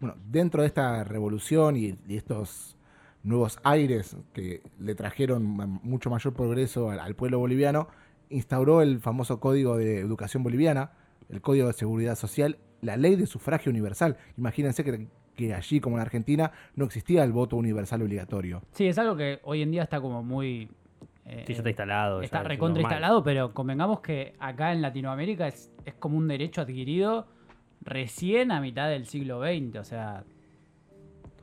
[0.00, 2.76] Bueno, dentro de esta revolución y, y estos
[3.24, 5.42] nuevos aires que le trajeron
[5.82, 7.88] mucho mayor progreso al, al pueblo boliviano,
[8.30, 10.92] instauró el famoso Código de Educación Boliviana,
[11.28, 14.16] el Código de Seguridad Social, la Ley de Sufragio Universal.
[14.36, 18.62] Imagínense que, que allí, como en Argentina, no existía el voto universal obligatorio.
[18.72, 20.70] Sí, es algo que hoy en día está como muy...
[21.26, 22.22] eh, Sí, ya está instalado.
[22.22, 27.26] Está recontra instalado, pero convengamos que acá en Latinoamérica es, es como un derecho adquirido
[27.82, 30.24] recién a mitad del siglo XX, o sea,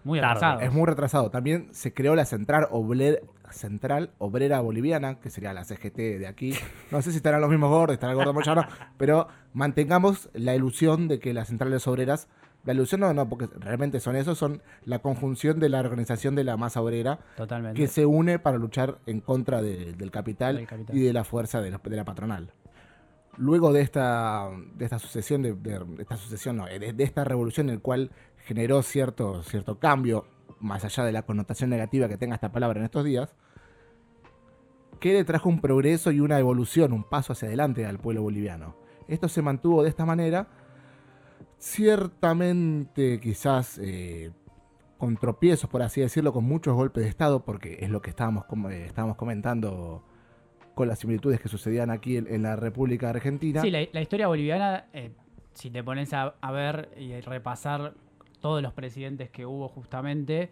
[0.03, 0.31] muy Tarde.
[0.37, 0.59] atrasado.
[0.61, 1.29] Es muy retrasado.
[1.31, 6.53] También se creó la Central, Obler- Central Obrera Boliviana, que sería la CGT de aquí.
[6.91, 8.65] No sé si estarán los mismos gordos, estará el gordo Moyano,
[8.97, 12.27] pero mantengamos la ilusión de que las centrales obreras,
[12.63, 16.43] la ilusión no, no, porque realmente son eso, son la conjunción de la organización de
[16.43, 17.79] la masa obrera Totalmente.
[17.79, 20.95] que se une para luchar en contra de- del, capital Del capital.
[20.97, 22.51] y de la fuerza de la, de la patronal.
[23.37, 27.23] Luego de esta, de esta sucesión, de, de- de esta sucesión, no, de, de esta
[27.25, 28.11] revolución en el cual
[28.45, 30.25] generó cierto, cierto cambio,
[30.65, 33.35] más allá de la connotación negativa que tenga esta palabra en estos días,
[34.99, 38.75] que le trajo un progreso y una evolución, un paso hacia adelante al pueblo boliviano.
[39.07, 40.47] Esto se mantuvo de esta manera,
[41.59, 44.31] ciertamente quizás eh,
[44.97, 48.45] con tropiezos, por así decirlo, con muchos golpes de Estado, porque es lo que estábamos,
[48.71, 50.03] eh, estábamos comentando
[50.73, 53.61] con las similitudes que sucedían aquí en, la República Argentina.
[53.61, 55.11] Sí, la, historia boliviana, eh,
[55.53, 57.93] si te pones a, a ver y repasar
[58.45, 60.51] todos los presidentes que hubo justamente,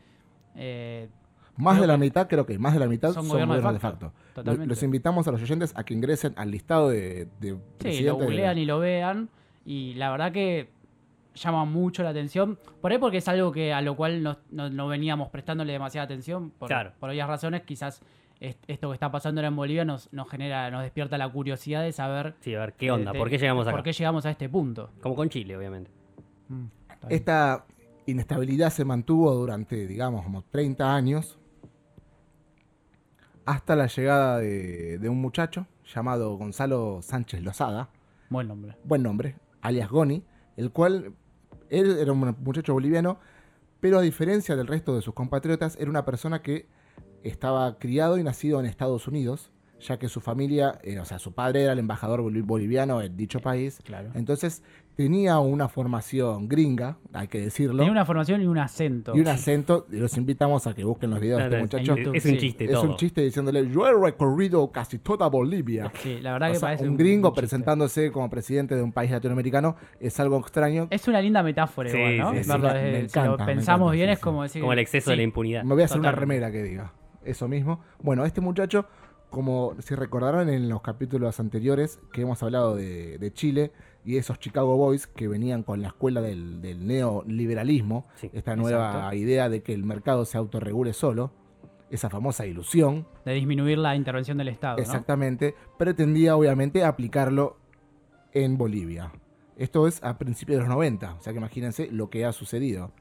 [0.56, 1.10] eh,
[1.58, 3.62] más de la que mitad, creo que más de la mitad son son, gobiernos de
[3.62, 4.65] gobiernos de facto, totalmente.
[4.67, 8.06] Los invitamos a los oyentes a que ingresen al listado de, de sí, lo presidentes
[8.17, 9.29] de- googlean y lo vean,
[9.63, 10.69] y la verdad que
[11.36, 12.58] llama mucho la atención.
[12.82, 16.06] Por ahí porque es algo que a lo cual no, no- no veníamos prestándole demasiada
[16.06, 16.49] atención.
[16.49, 16.93] Por, Claro.
[16.99, 18.01] por obvias razones, quizás
[18.39, 21.84] es- esto que está pasando ahora en Bolivia nos, nos genera, nos despierta la curiosidad
[21.84, 23.12] de saber Sí, a ver, ¿qué onda?
[23.12, 23.75] de- ¿Por qué llegamos acá?
[23.77, 24.89] ¿Por qué llegamos a este punto?
[25.01, 25.91] Como con Chile, obviamente.
[26.49, 26.65] Mm.
[27.10, 27.65] Esta
[28.06, 31.38] inestabilidad se mantuvo durante, digamos, como 30 años,
[33.46, 37.89] hasta la llegada de, de un muchacho llamado Gonzalo Sánchez Lozada,
[38.30, 38.76] Buen nombre.
[38.84, 40.24] buen nombre, alias Goni,
[40.56, 41.13] el cual
[41.70, 43.20] él era un muchacho boliviano,
[43.80, 46.68] pero a diferencia del resto de sus compatriotas, era una persona que
[47.24, 51.34] estaba criado y nacido en Estados Unidos, ya que su familia, eh, o sea, su
[51.34, 54.12] padre era el embajador boli- boliviano en dicho país, Claro.
[54.16, 54.63] entonces
[54.95, 57.77] tenía una formación gringa, hay que decirlo.
[57.77, 59.15] Tenía una formación y un acento.
[59.15, 62.12] Y un acento, y los invitamos a que busquen los videos de No, este muchacho.
[62.13, 62.84] Es un chiste Es todo.
[62.84, 65.91] un chiste diciéndole, yo he recorrido casi toda Bolivia.
[66.01, 67.41] Sí, la verdad O que sea, parece un gringo chiste.
[67.41, 70.88] presentándose como presidente de un país latinoamericano es algo extraño.
[70.89, 72.32] Es una linda metáfora Sí, igual, ¿no?
[72.34, 72.49] sí, sí.
[72.49, 74.62] Verlo Me desde- si encanta, lo me pensamos encanta, bien sí, es como decir...
[74.62, 75.63] Como el exceso sí, de la impunidad.
[75.63, 76.93] Me voy a hacer una remera que diga
[77.25, 77.79] eso mismo.
[78.01, 78.86] Bueno, este muchacho,
[79.29, 83.71] como si recordaron en los capítulos anteriores que hemos hablado de, de Chile
[84.06, 88.88] y esos Chicago Boys que venían con la escuela del, del neoliberalismo, Sí, esta nueva
[88.88, 89.16] exacto.
[89.16, 91.32] idea de que el mercado se autorregule solo,
[91.89, 94.82] esa famosa ilusión, De disminuir la intervención del Estado, ¿no?
[94.82, 97.58] exactamente, pretendía obviamente aplicarlo
[98.34, 99.12] en Bolivia.
[99.58, 102.92] Esto es a principios de los 90, o sea que imagínense lo que ha sucedido.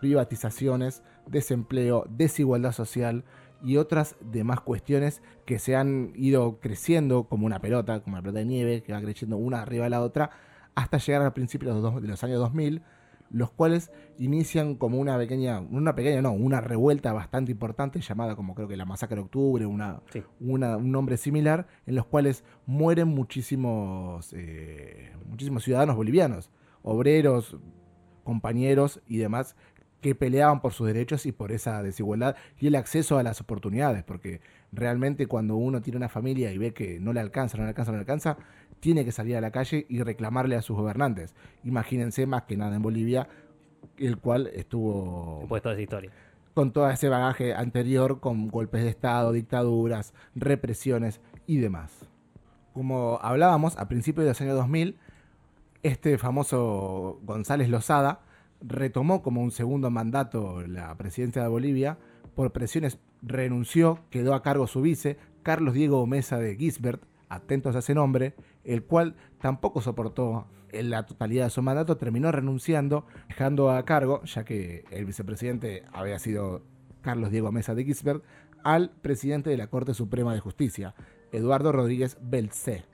[0.00, 3.24] Privatizaciones, desempleo, desigualdad social
[3.62, 8.40] y otras demás cuestiones que se han ido creciendo como una pelota, como una pelota
[8.40, 10.30] de nieve, que va creciendo una arriba de la otra,
[10.74, 12.82] hasta llegar a principios de los, dos- de los años 2000,
[13.30, 18.54] los cuales inician como una pequeña, una pequeña no, una revuelta bastante importante llamada como
[18.54, 20.22] creo que la masacre de octubre, una, Sí.
[20.40, 26.50] una- un nombre similar, en los cuales mueren muchísimos, eh, muchísimos ciudadanos bolivianos,
[26.82, 27.56] obreros,
[28.24, 29.56] compañeros y demás
[30.02, 34.02] que peleaban por sus derechos y por esa desigualdad y el acceso a las oportunidades,
[34.02, 34.40] porque
[34.72, 37.92] realmente cuando uno tiene una familia y ve que no le alcanza, no le alcanza,
[37.92, 38.36] no le alcanza,
[38.80, 41.36] tiene que salir a la calle y reclamarle a sus gobernantes.
[41.62, 43.28] Imagínense más que nada en Bolivia,
[43.96, 46.10] el cual estuvo toda esa historia.
[46.52, 52.08] con todo ese bagaje anterior, con golpes de Estado, dictaduras, represiones y demás.
[52.74, 54.98] Como hablábamos, a principios de los años 2000,
[55.84, 58.20] este famoso González Lozada
[58.62, 61.98] retomó como un segundo mandato la presidencia de Bolivia,
[62.34, 67.80] por presiones renunció, quedó a cargo su vice, Carlos Diego Mesa de Gisbert, atentos a
[67.80, 73.70] ese nombre, el cual tampoco soportó en la totalidad de su mandato, terminó renunciando, dejando
[73.70, 76.62] a cargo, ya que el vicepresidente había sido
[77.02, 78.24] Carlos Diego Mesa de Gisbert,
[78.64, 80.94] al presidente de la Corte Suprema de Justicia,
[81.32, 82.84] Eduardo Rodríguez Belcé.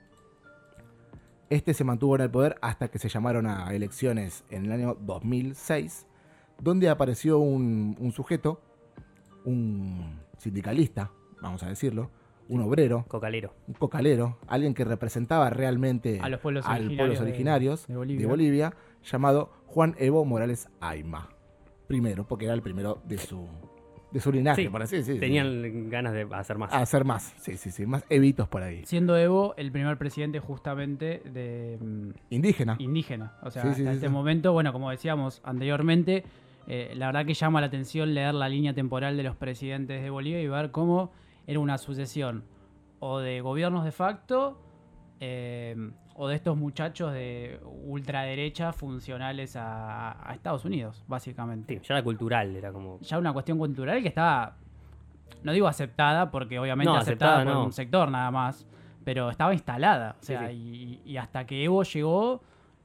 [1.49, 4.95] Este se mantuvo en el poder hasta que se llamaron a elecciones en el año
[5.01, 6.05] 2006,
[6.61, 8.61] donde apareció un, un sujeto,
[9.45, 12.11] un sindicalista, vamos a decirlo,
[12.49, 13.53] un obrero, Cocalero.
[13.67, 17.93] un cocalero, alguien que representaba realmente A los pueblos al originarios pueblos de- originarios de
[17.93, 18.27] de Bolivia.
[18.27, 18.73] Bolivia.
[19.03, 21.29] llamado Juan Evo Morales Aima.
[21.87, 23.47] Primero, porque era el primero de su,
[24.11, 25.19] de su linaje, Sí, por así decirlo.
[25.19, 26.73] Tenían ganas de hacer más.
[26.73, 28.81] Hacer más, sí, sí, sí, más evitos por ahí.
[28.85, 32.75] Siendo Evo el primer presidente justamente de mm, Indígena.
[32.79, 33.33] indígena.
[33.43, 34.13] O sea, Sí, sí, hasta sí, este sí.
[34.13, 36.23] momento, bueno, como decíamos anteriormente,
[36.67, 40.09] eh, la verdad que llama la atención leer la línea temporal de los presidentes de
[40.09, 41.11] Bolivia y ver cómo
[41.47, 42.43] era una sucesión
[42.99, 44.59] o de gobiernos de facto
[45.19, 45.75] eh,
[46.21, 51.75] o de estos muchachos de ultraderecha funcionales a, a Estados Unidos, básicamente.
[51.75, 52.99] Sí, ya era cultural, era como.
[52.99, 54.57] Ya una cuestión cultural que estaba,
[55.43, 57.65] no digo aceptada, porque obviamente No, aceptada, aceptada por no.
[57.67, 58.65] un sector nada más,
[59.05, 60.17] pero estaba instalada.
[60.21, 60.99] O sea, sí.
[61.05, 62.41] Y, y hasta que Evo llegó,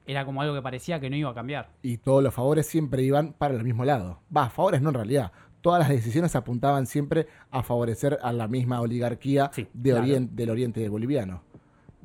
[0.07, 1.69] era como algo que parecía que no iba a cambiar.
[1.81, 4.21] y todos los favores siempre iban para el mismo lado.
[4.35, 5.31] Va, favores no en realidad.
[5.61, 10.05] Todas las decisiones apuntaban siempre a favorecer a la misma oligarquía Sí, de claro.
[10.05, 11.41] orien- del oriente boliviano,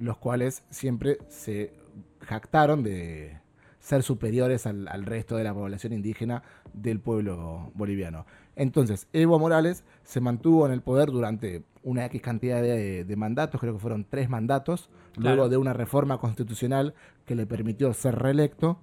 [0.00, 1.72] los cuales siempre se
[2.20, 3.38] jactaron de
[3.78, 8.26] ser superiores al, al resto de la población indígena del pueblo boliviano.
[8.56, 13.60] Entonces, Evo Morales se mantuvo en el poder durante una X cantidad de, de mandatos,
[13.60, 18.78] creo que fueron tres mandatos, luego de una reforma constitucional que le permitió ser reelecto,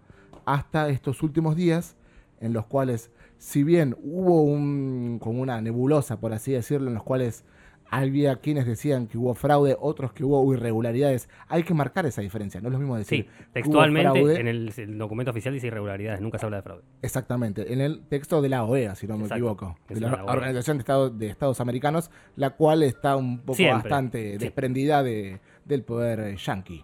[0.46, 1.96] hasta estos últimos días,
[2.40, 7.04] en los cuales, si bien hubo un, como una nebulosa, por así decirlo, en los
[7.04, 7.44] cuales
[7.90, 12.60] había quienes decían que hubo fraude, otros que hubo irregularidades, hay que marcar esa diferencia,
[12.62, 16.38] no es lo mismo decir Sí, textualmente en el, el documento oficial dice irregularidades, nunca
[16.38, 16.84] se habla de fraude.
[17.02, 20.24] Exactamente, en el texto de la OEA, si no me equivoco, de la.
[20.26, 24.38] Organización de Estados, de Estados Americanos, la cual está un poco Siempre, bastante sí.
[24.38, 26.84] desprendida de, del poder eh, yanqui.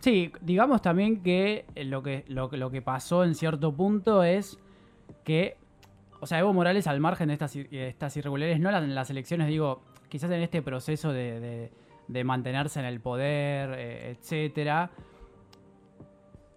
[0.00, 4.22] Sí, digamos también que eh, lo que, lo, que- lo que pasó en cierto punto
[4.22, 4.58] es
[5.24, 5.56] que,
[6.20, 9.10] o sea, Evo Morales al margen de estas, de estas irregularidades, no las- en las
[9.10, 11.72] elecciones, digo, quizás en este proceso de, de-
[12.08, 14.90] de mantenerse en el poder, eh, etcétera,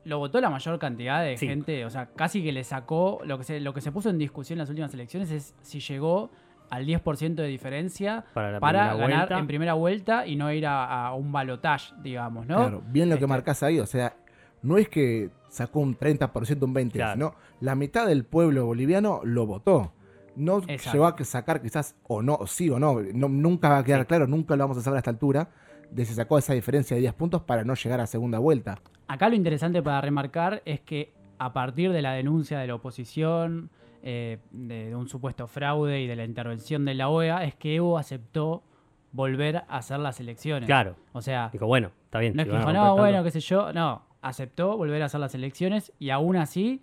[0.06, 1.48] lo votó la mayor cantidad de Sí.
[1.48, 4.18] gente, o sea, casi que le sacó, lo que, se, lo que se puso en
[4.18, 6.32] discusión en las últimas elecciones es si llegó
[6.70, 9.40] al 10% de diferencia Para la para primera ganar vuelta.
[9.40, 12.56] en primera vuelta y no ir a, a un balotage, digamos, ¿no?
[12.58, 14.16] Claro, bien lo que Este- marcás ahí, o sea,
[14.64, 17.14] no es que sacó un 30%, un 20%, Claro.
[17.14, 19.92] sino la mitad del pueblo boliviano lo votó.
[20.36, 20.92] No Exacto.
[20.94, 23.84] llegó a que sacar quizás o no, o sí o no, no, nunca va a
[23.84, 24.08] quedar Sí.
[24.08, 25.50] claro, nunca lo vamos a saber a esta altura,
[25.92, 28.80] de si sacó esa diferencia de 10 puntos para no llegar a segunda vuelta.
[29.08, 33.70] Acá lo interesante para remarcar es que a partir de la denuncia de la oposición,
[34.04, 37.76] eh, de, de un supuesto fraude y de la intervención de la OEA, es que
[37.76, 38.64] Evo aceptó
[39.12, 40.66] volver a hacer las elecciones.
[40.68, 40.96] Claro.
[41.12, 42.34] O sea, Dijo, bueno, está bien.
[42.36, 42.96] no es que a dijo, no, tanto".
[43.02, 46.82] bueno, qué sé yo, no, aceptó volver a hacer las elecciones y aún así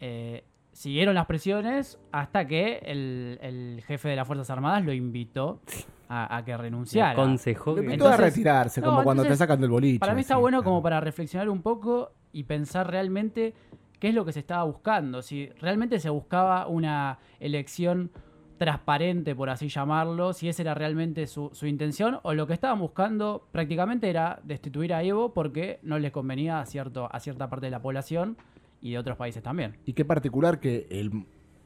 [0.00, 5.60] eh, siguieron las presiones hasta que el, el jefe de las Fuerzas Armadas lo invitó
[6.08, 7.12] a, a que Le renunciara.
[7.12, 10.00] aconsejó Lo que- invitó a Entonces- retirarse, no, como cuando te entonces, sacan del boliche.
[10.00, 10.64] Para mí está así, bueno claro.
[10.70, 13.54] como para reflexionar un poco y pensar realmente
[14.00, 15.22] qué es lo que se estaba buscando.
[15.22, 18.10] Si realmente se buscaba una elección
[18.58, 22.78] transparente, por así llamarlo, si esa era realmente su, su intención, o lo que estaban
[22.78, 27.66] buscando prácticamente era destituir a Evo porque no les convenía a, cierto, a cierta parte
[27.66, 28.36] de la población
[28.84, 29.78] y de otros países también.
[29.86, 31.24] Y qué particular que el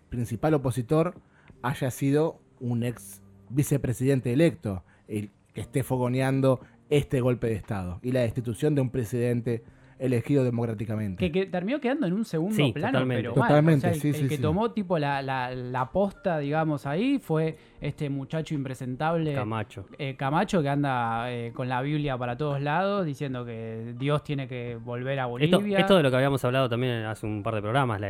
[0.09, 1.15] principal opositor
[1.63, 8.13] haya sido un ex vicepresidente electo, el que esté fogoneando este golpe de Estado y
[8.13, 9.65] la destitución de un presidente
[9.99, 11.19] elegido democráticamente.
[11.25, 13.23] Que, que terminó quedando en un segundo Sí, plano, totalmente.
[13.23, 13.49] pero mal.
[13.49, 14.43] Totalmente, O sea, el, sí, el sí, que sí.
[14.43, 19.35] tomó tipo la, la, la posta, digamos, ahí fue este muchacho impresentable.
[19.35, 19.87] Camacho.
[19.99, 24.47] eh, Camacho que anda eh, con la Biblia para todos lados diciendo que Dios tiene
[24.49, 25.79] que volver a Bolivia.
[25.79, 28.09] esto de lo que habíamos hablado también hace un par de programas, la-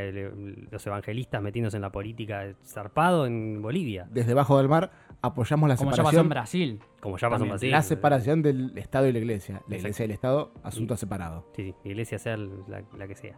[0.70, 4.90] los evangelistas metiéndose en la política zarpado en Bolivia, Desde Bajo del Mar
[5.22, 6.80] apoyamos la como ya pasó en separación, Brasil.
[7.00, 7.50] como ya pasó en.
[7.50, 7.70] Brasil.
[7.70, 9.54] la separación del Estado y la Iglesia.
[9.54, 9.76] La Exacto.
[9.76, 11.46] Iglesia y el Estado, asunto separado.
[11.56, 13.36] Sí, sí, la iglesia sea la, la que sea.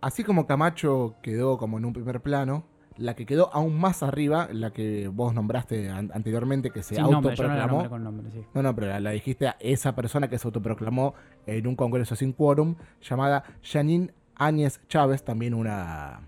[0.00, 2.64] Así como Camacho quedó como en un primer plano,
[2.96, 7.04] la que quedó aún más arriba, la que vos nombraste an- anteriormente, que se Sin
[7.10, 7.72] nombre, yo no la autoproclamó.
[7.82, 8.46] nombré con nombre, sí.
[8.54, 11.14] No, no, pero la, la dijiste a esa persona que se autoproclamó
[11.46, 16.20] en un congreso sin quórum, llamada Janine Áñez Chávez, también una,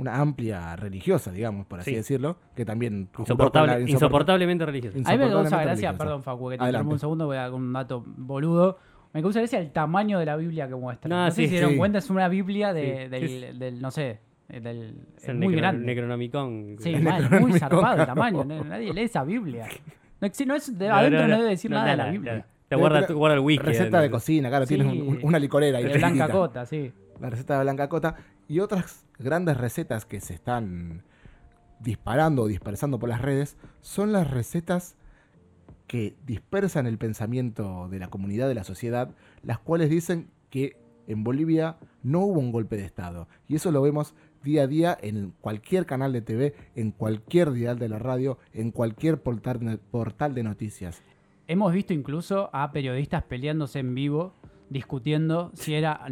[0.00, 1.96] una amplia religiosa, digamos, por así Sí.
[1.96, 3.08] decirlo, que también...
[3.18, 4.96] Insoportable, la- insoporta- insoportablemente religioso.
[5.04, 5.98] A mí me causa gracia, religiosa.
[5.98, 8.78] perdón Facu, que te un segundo, voy a dar un dato boludo.
[9.12, 11.08] Me causa gracia el tamaño de la Biblia que muestra.
[11.08, 11.76] No sé sí, si se dieron sí.
[11.76, 13.58] cuenta, es una Biblia de, Sí, del, sí.
[13.58, 15.84] del, no sé, del, Es es el muy necro- grande.
[15.86, 16.76] Necronomicon.
[16.78, 18.44] Sí, El mal, muy zarpado el tamaño.
[18.44, 19.66] Nadie lee esa Biblia.
[20.20, 22.10] No, no es, de No, adentro no, no, no, debe decir no, nada de la
[22.10, 22.32] Biblia.
[22.34, 22.46] nada.
[22.68, 23.66] Te guarda, te guarda el whisky.
[23.66, 24.76] Receta de cocina, claro, Sí.
[24.76, 26.28] tienes un- un- una licorera ahí De Blanca.
[26.30, 26.90] Cota, sí.
[27.20, 28.14] la receta de Blanca Cota
[28.48, 31.04] y otras grandes recetas que se están
[31.78, 34.96] disparando o dispersando por las redes son las recetas
[35.86, 39.10] que dispersan el pensamiento de la comunidad, de la sociedad,
[39.42, 40.76] las cuales dicen que
[41.08, 43.26] en Bolivia no hubo un golpe de Estado.
[43.48, 47.78] Y eso lo vemos día a día en cualquier canal de TV, en cualquier dial
[47.78, 51.02] de la radio, en cualquier portal, de noticias.
[51.48, 54.34] Hemos visto incluso a periodistas peleándose en vivo,
[54.68, 56.06] discutiendo si era,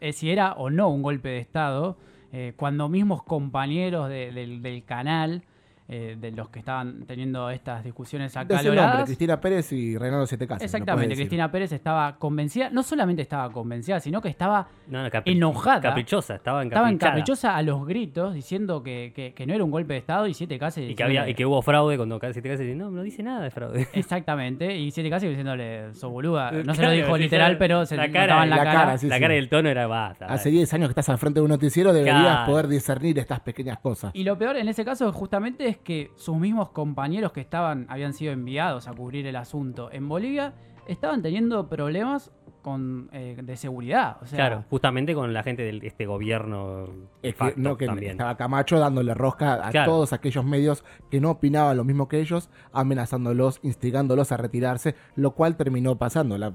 [0.00, 1.98] eh, si era o no un golpe de Estado,
[2.32, 5.42] eh, cuando mismos compañeros de- del, del canal,
[5.88, 9.96] eh, de los que estaban teniendo estas discusiones Decí el nombre, acaloradas, Cristina Pérez y
[9.96, 10.62] Reinaldo Siete Casas.
[10.62, 11.14] exactamente.
[11.14, 15.80] Cristina Pérez estaba convencida, no solamente estaba convencida, sino que estaba No, no, capri- enojada.
[15.80, 17.12] Caprichosa, estaba estaba encaprichada.
[17.12, 20.34] encaprichosa a los gritos diciendo que, que- que no era un golpe de Estado y
[20.34, 23.02] siete casas Y que, había, y que hubo fraude cuando casi te casas no, no
[23.02, 23.88] dice nada de fraude.
[23.94, 26.50] Exactamente, y siete casas diciéndole, sos boluda.
[26.52, 28.78] No se lo dijo literal, pero se La la cara, notaba en la, la cara.
[28.80, 29.20] cara, sí, la sí.
[29.22, 30.26] cara y el tono era basta.
[30.26, 32.46] Hace 10 años que estás al frente de un noticiero, deberías Claro.
[32.52, 34.10] poder discernir estas pequeñas cosas.
[34.14, 38.12] Y lo peor en ese caso justamente es que sus mismos compañeros que estaban, habían
[38.12, 40.54] sido enviados a cubrir el asunto en Bolivia,
[40.86, 42.30] estaban teniendo problemas
[42.62, 44.16] con, eh, de seguridad.
[44.20, 46.86] O sea, Claro, justamente con la gente de este gobierno
[47.22, 48.12] Es que, no, que también.
[48.12, 49.90] estaba Camacho dándole rosca a Claro.
[49.92, 55.30] todos aquellos medios que no opinaban lo mismo que ellos, amenazándolos, instigándolos a retirarse, lo
[55.32, 56.36] cual terminó pasando.
[56.36, 56.52] La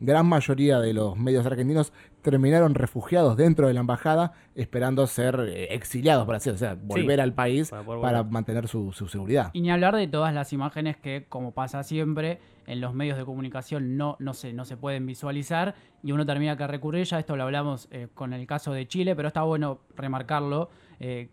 [0.00, 5.74] gran mayoría de los medios argentinos terminaron refugiados dentro de la embajada, esperando ser eh,
[5.74, 9.50] exiliados, por así decirlo, o sea, volver al país para mantener su, su seguridad.
[9.52, 13.24] Y ni hablar de todas las imágenes que, como pasa siempre, en los medios de
[13.24, 17.04] comunicación no, no, se, no se pueden visualizar y uno termina que recurrir.
[17.04, 20.70] Ya esto lo hablamos eh, con el caso de Chile, pero está bueno remarcarlo.
[21.00, 21.28] eh,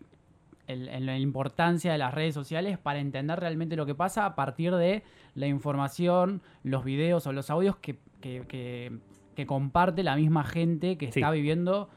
[0.66, 4.74] en la importancia de las redes sociales para entender realmente lo que pasa a partir
[4.74, 5.02] de
[5.34, 8.92] la información, los videos o los audios que, que- que
[9.36, 11.18] que comparte la misma gente que Sí.
[11.18, 11.88] está viviendo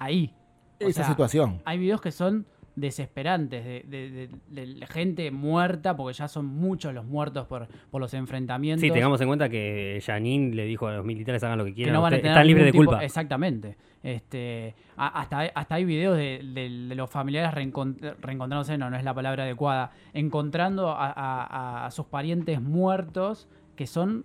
[0.00, 0.34] ahí.
[0.82, 1.60] O Esa sea, situación.
[1.64, 6.92] Hay videos que son desesperantes, de, de- de- de gente muerta, porque ya son muchos
[6.92, 8.80] los muertos por, por los enfrentamientos.
[8.80, 11.74] Sí, tengamos en cuenta que Janine le dijo a los militares hagan lo que que
[11.76, 11.94] quieran.
[11.94, 13.04] no van a tener están libres de tipo- culpa.
[13.04, 13.76] Exactamente.
[14.02, 19.44] Este, hasta, hasta hay videos de, los familiares reencon- reencontrándose, no, no es la palabra
[19.44, 24.24] adecuada, encontrando a, a- a sus parientes muertos que son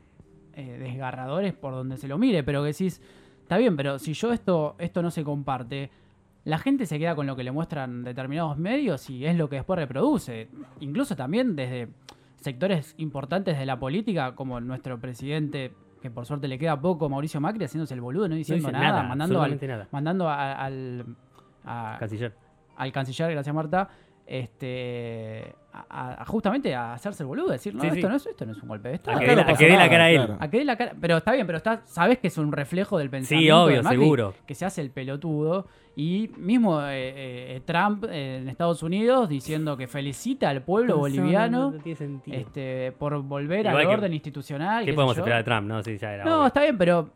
[0.60, 3.02] eh, desgarradores por donde se lo mire, pero que decís,
[3.42, 5.90] está bien, pero si yo esto, esto no se comparte,
[6.46, 9.58] la gente se queda con lo que le muestran determinados medios y es lo que
[9.58, 10.50] después reproduce.
[10.80, 11.90] Incluso también desde
[12.38, 17.42] sectores importantes de la política, como nuestro presidente, que por suerte le queda poco, Mauricio
[17.42, 19.88] Macri, haciéndose el boludo, no diciendo nada, nada, mandando, al, nada.
[19.92, 21.06] mandando a- al,
[21.66, 22.34] a- Canciller.
[22.78, 23.90] al canciller, gracias Marta,
[24.30, 28.08] este, a- a- justamente a hacerse el boludo, decir, no, Sí, esto, sí.
[28.08, 29.18] No es, esto no es un golpe de Estado.
[29.18, 30.18] A que no la- a que dé la cara a él.
[30.26, 30.38] claro.
[30.40, 32.98] A que dé la cara, pero está bien, pero está, sabes que es un reflejo
[32.98, 34.34] del pensamiento Sí, obvio, de Macri, seguro.
[34.46, 39.76] que se hace el pelotudo y mismo eh, eh, Trump eh, en Estados Unidos diciendo
[39.78, 42.38] que felicita al pueblo boliviano No tiene sentido.
[42.38, 44.86] este, por volver Igual al que- orden institucional.
[44.86, 45.68] ¿Qué qué podemos esperar de Trump?
[45.68, 46.48] No, sí, ya era No, obvio.
[46.48, 47.10] está bien, pero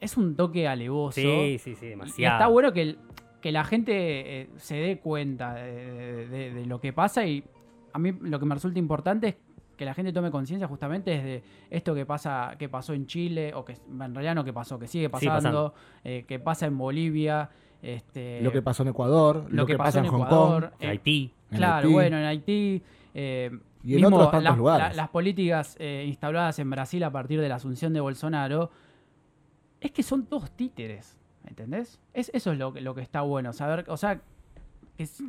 [0.00, 1.20] es un toque alevoso.
[1.20, 2.36] Sí, sí, sí, Y demasiado.
[2.36, 2.98] está bueno que, el-
[3.40, 7.42] que la gente eh, se dé cuenta de, de- de lo que pasa y
[7.92, 9.36] a mí lo que me resulta importante es
[9.76, 13.52] que la gente tome conciencia justamente es de esto que pasa que pasó en Chile
[13.54, 15.74] o que en realidad no que pasó que sigue pasando, pasando.
[16.04, 17.48] eh, que pasa en Bolivia
[17.82, 20.72] este Lo que pasó en Ecuador, lo, que, pasa en Hong Ecuador, Kong.
[20.80, 21.32] eh, Haití.
[21.50, 21.92] en Claro, Haití.
[21.94, 22.82] bueno, en Haití.
[23.14, 23.50] eh,
[23.82, 24.88] Y en mismo otros tantos las- lugares.
[24.88, 28.70] la- las políticas eh, instauradas en Brasil a partir de la asunción de Bolsonaro,
[29.80, 31.98] es que son todos títeres, ¿entendés?
[32.14, 34.20] Es, eso es lo, que- lo que está bueno, saber, o sea,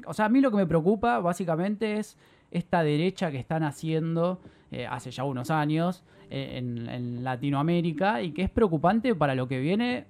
[0.06, 2.18] o sea, a mí lo que me preocupa básicamente es
[2.52, 8.32] esta derecha que están haciendo eh, hace ya unos años eh, en, en Latinoamérica y
[8.32, 10.06] que es preocupante para lo que viene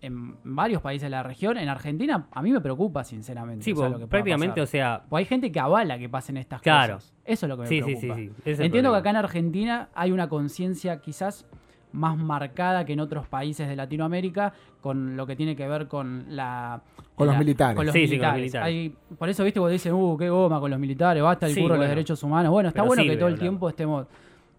[0.00, 1.58] en varios países de la región.
[1.58, 3.64] En Argentina a mí me preocupa, sinceramente.
[3.64, 5.98] Sí, o sea, porque lo que pueda prácticamente, o sea, Pues hay gente que avala
[5.98, 6.94] que pasen estas Claro.
[6.94, 7.12] cosas.
[7.24, 8.14] Eso es lo que me sí, preocupa.
[8.14, 8.62] sí, sí.
[8.62, 11.46] Entiendo que acá en Argentina hay una conciencia quizás
[11.92, 16.24] más marcada que en otros países de Latinoamérica con lo que tiene que ver con
[16.36, 16.82] la...
[17.14, 17.76] Con los militares.
[17.76, 18.66] Con los Sí, sí, con los militares.
[18.66, 21.60] Hay- por eso, viste, cuando dicen, uh, qué goma con los militares, basta el Sí,
[21.62, 22.52] curro de los derechos humanos.
[22.52, 24.06] Bueno, está Pero bueno sirve que todo el tiempo estemos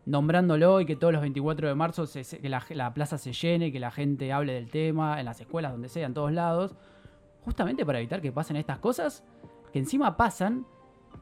[0.06, 3.32] nombrándolo y que todos los 24 de marzo se- se- que la, la plaza se
[3.34, 6.76] llene, que la gente hable del tema, en las escuelas, donde sea, en todos lados,
[7.46, 9.24] justamente para evitar que pasen estas cosas
[9.72, 10.66] que encima pasan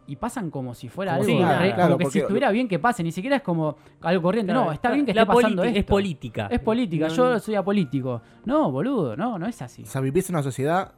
[0.08, 2.80] y pasan como si fuera Como algo, re- claro, como que si estuviera bien que
[2.80, 5.80] pase, ni siquiera es como algo corriente, no, está bien que La esté pasando esto.
[5.80, 6.48] Es política.
[6.50, 8.22] Es política, No, yo soy apolítico.
[8.46, 9.84] No, boludo, no, no es así.
[9.84, 10.94] O sea, vivís en una sociedad,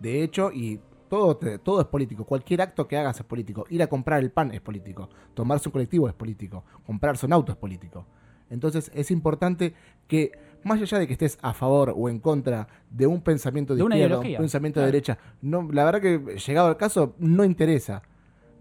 [0.00, 2.24] de hecho, y todo, te- todo es político.
[2.24, 3.66] Cualquier acto que hagas es político.
[3.68, 5.10] Ir a comprar el pan es político.
[5.34, 6.64] Tomarse un colectivo es político.
[6.86, 8.06] Comprarse un auto es político.
[8.50, 9.74] Entonces es importante
[10.08, 10.32] que,
[10.64, 13.88] más allá de que estés a favor o en contra de un pensamiento de, De
[13.88, 14.86] izquierda, un pensamiento claro.
[14.86, 18.02] de derecha, no, la verdad que llegado al caso no interesa.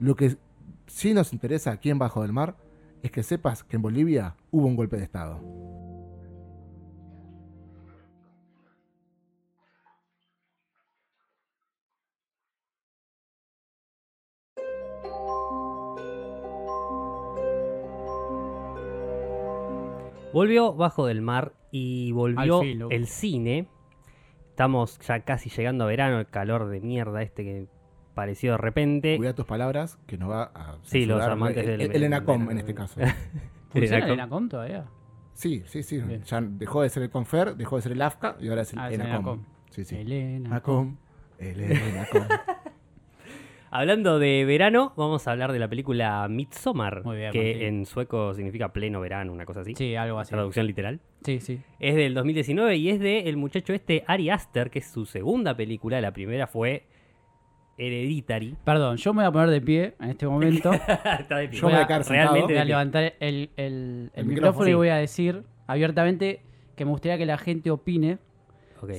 [0.04, 0.36] Lo que
[0.86, 2.58] sí nos interesa aquí en Bajo del Mar
[3.04, 5.40] es que sepas que en Bolivia hubo un golpe de Estado.
[20.34, 23.70] Volvió Bajo del Mar y volvió el cine.
[24.50, 27.68] Estamos ya casi llegando a verano, el calor de mierda este que
[28.14, 29.18] pareció de repente.
[29.18, 30.78] Cuida tus palabras, que nos va a.
[30.84, 33.00] Sí, los amantes el, del- el ENACOM en este caso.
[33.70, 34.86] ¿Funciona Elena el ENACOM todavía?
[35.34, 36.00] Sí, sí, sí.
[36.26, 38.80] Ya dejó de ser el Confer, dejó de ser el AFCA y ahora es el
[38.80, 39.44] Ah, ENACOM.
[39.72, 39.96] Sí, sí.
[39.96, 40.46] El ENACOM.
[40.46, 40.98] ENACOM.
[41.40, 42.24] El ENACOM.
[43.76, 47.62] Hablando de verano, vamos a hablar de la película Midsommar, Muy bien, que Martín.
[47.64, 49.74] en sueco significa pleno verano, una cosa así.
[49.74, 50.30] Sí, algo así.
[50.30, 51.00] Traducción literal.
[51.26, 51.60] Sí, sí.
[51.80, 55.58] Es del 2019 y es de el muchacho este Ari Aster, que es su segunda
[55.58, 56.00] película.
[56.02, 56.86] La primera fue
[57.78, 58.56] Hereditary.
[58.64, 60.72] Perdón, yo me voy a poner de pie en este momento.
[61.20, 61.60] Está de pie.
[61.60, 64.90] Yo voy a realmente voy a de levantar el, el- el El micrófono y voy
[64.90, 66.42] a decir abiertamente
[66.76, 68.18] que me gustaría que la gente opine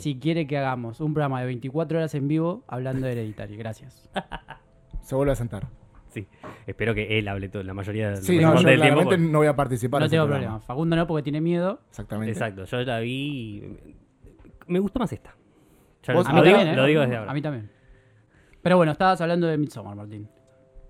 [0.00, 3.56] si quiere que hagamos un programa de 24 horas en vivo hablando de Hereditary.
[3.56, 4.08] Gracias.
[5.02, 5.66] Se vuelve a sentar.
[6.08, 6.26] Sí.
[6.66, 9.00] Espero que él hable todo, la mayoría del Sí, no, yo del tiempo.
[9.02, 10.46] claramente no voy a participar No tengo programa.
[10.46, 10.66] problema.
[10.66, 11.81] Facundo no porque tiene miedo.
[11.90, 12.33] Exactamente.
[12.33, 13.10] Exacto, yo la vi.
[13.58, 13.79] y
[14.68, 15.35] Me gustó más esta.
[16.06, 16.77] Lo, A mí lo digo, también, ¿eh?
[16.77, 17.31] lo digo desde ahora.
[17.31, 17.70] A mí también.
[18.65, 20.27] Pero bueno, estabas hablando de Midsommar, Martín.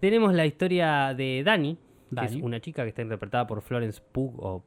[0.01, 1.77] Tenemos la historia de Dani,
[2.16, 4.64] que es una chica que está interpretada por Florence Pugh o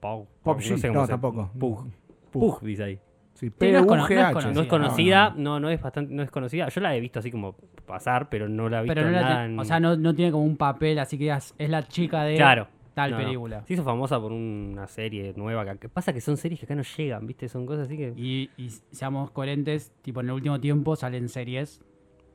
[0.00, 0.26] Pug.
[0.42, 1.50] Pop no sé cómo no, tampoco.
[1.58, 1.90] Pugh.
[2.30, 2.58] Pug.
[2.60, 2.98] Pugh, dice ahí.
[3.32, 4.32] Sí, Sí, no no es conocida.
[4.32, 6.68] No es no, conocida, no, no es bastante, no es conocida.
[6.68, 7.54] Yo la he visto así como
[7.86, 10.30] pasar, pero no la he visto Pero no nada en- O sea, no, no tiene
[10.30, 12.36] como un papel, así que es la chica de.
[12.36, 13.24] Claro, tal No, no.
[13.24, 13.64] película.
[13.64, 15.64] Se hizo famosa por una serie nueva.
[15.64, 17.48] Que, que pasa que son series que acá no llegan, ¿viste?
[17.48, 18.12] Son cosas así que.
[18.16, 21.80] Y, y seamos coherentes, tipo en el último tiempo salen series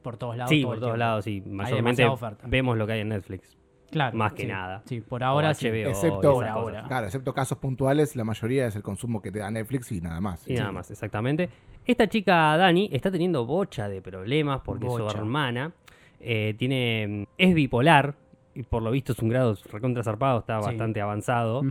[0.07, 0.49] por todos lados.
[0.49, 0.97] Sí, todo por todos tiempo.
[0.97, 1.43] lados, sí.
[1.45, 2.43] Mayormente oferta.
[2.47, 3.57] vemos lo que hay en Netflix.
[3.89, 4.17] Claro.
[4.17, 4.47] más que sí.
[4.49, 4.81] nada.
[4.85, 5.67] Sí, por ahora sí.
[5.69, 6.83] Excepto- Por ahora.
[6.87, 10.19] Claro, excepto casos puntuales, la mayoría es el consumo que te da Netflix y nada
[10.19, 10.45] más.
[10.47, 11.49] Y nada más, exactamente.
[11.85, 15.71] Esta chica, Dani, está teniendo bocha de problemas porque su hermana
[16.19, 18.15] eh, tiene es bipolar
[18.55, 20.65] y por lo visto es un grado recontra zarpado, está Sí.
[20.67, 21.61] bastante avanzado.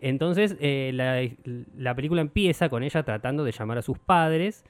[0.00, 1.20] Entonces, eh, la,
[1.76, 4.64] la película empieza con ella tratando de llamar a sus padres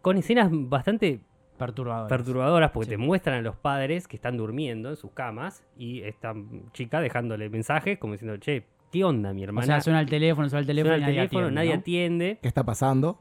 [0.00, 1.20] con escenas bastante
[1.66, 2.08] Perturbador.
[2.08, 2.90] perturbadoras porque Sí.
[2.90, 6.34] te muestran a los padres que están durmiendo en sus camas y esta
[6.72, 9.66] chica dejándole mensajes como diciendo, che, ¿qué onda mi o hermana?
[9.66, 11.80] sea, suena el teléfono, suena el teléfono, Suena y el nadie teléfono, atiende, nadie ¿no?
[11.80, 12.38] atiende.
[12.42, 13.18] ¿Qué está pasando?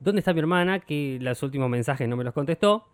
[0.00, 0.78] ¿Dónde está mi hermana?
[0.80, 2.84] Que los últimos mensajes no me los contestó.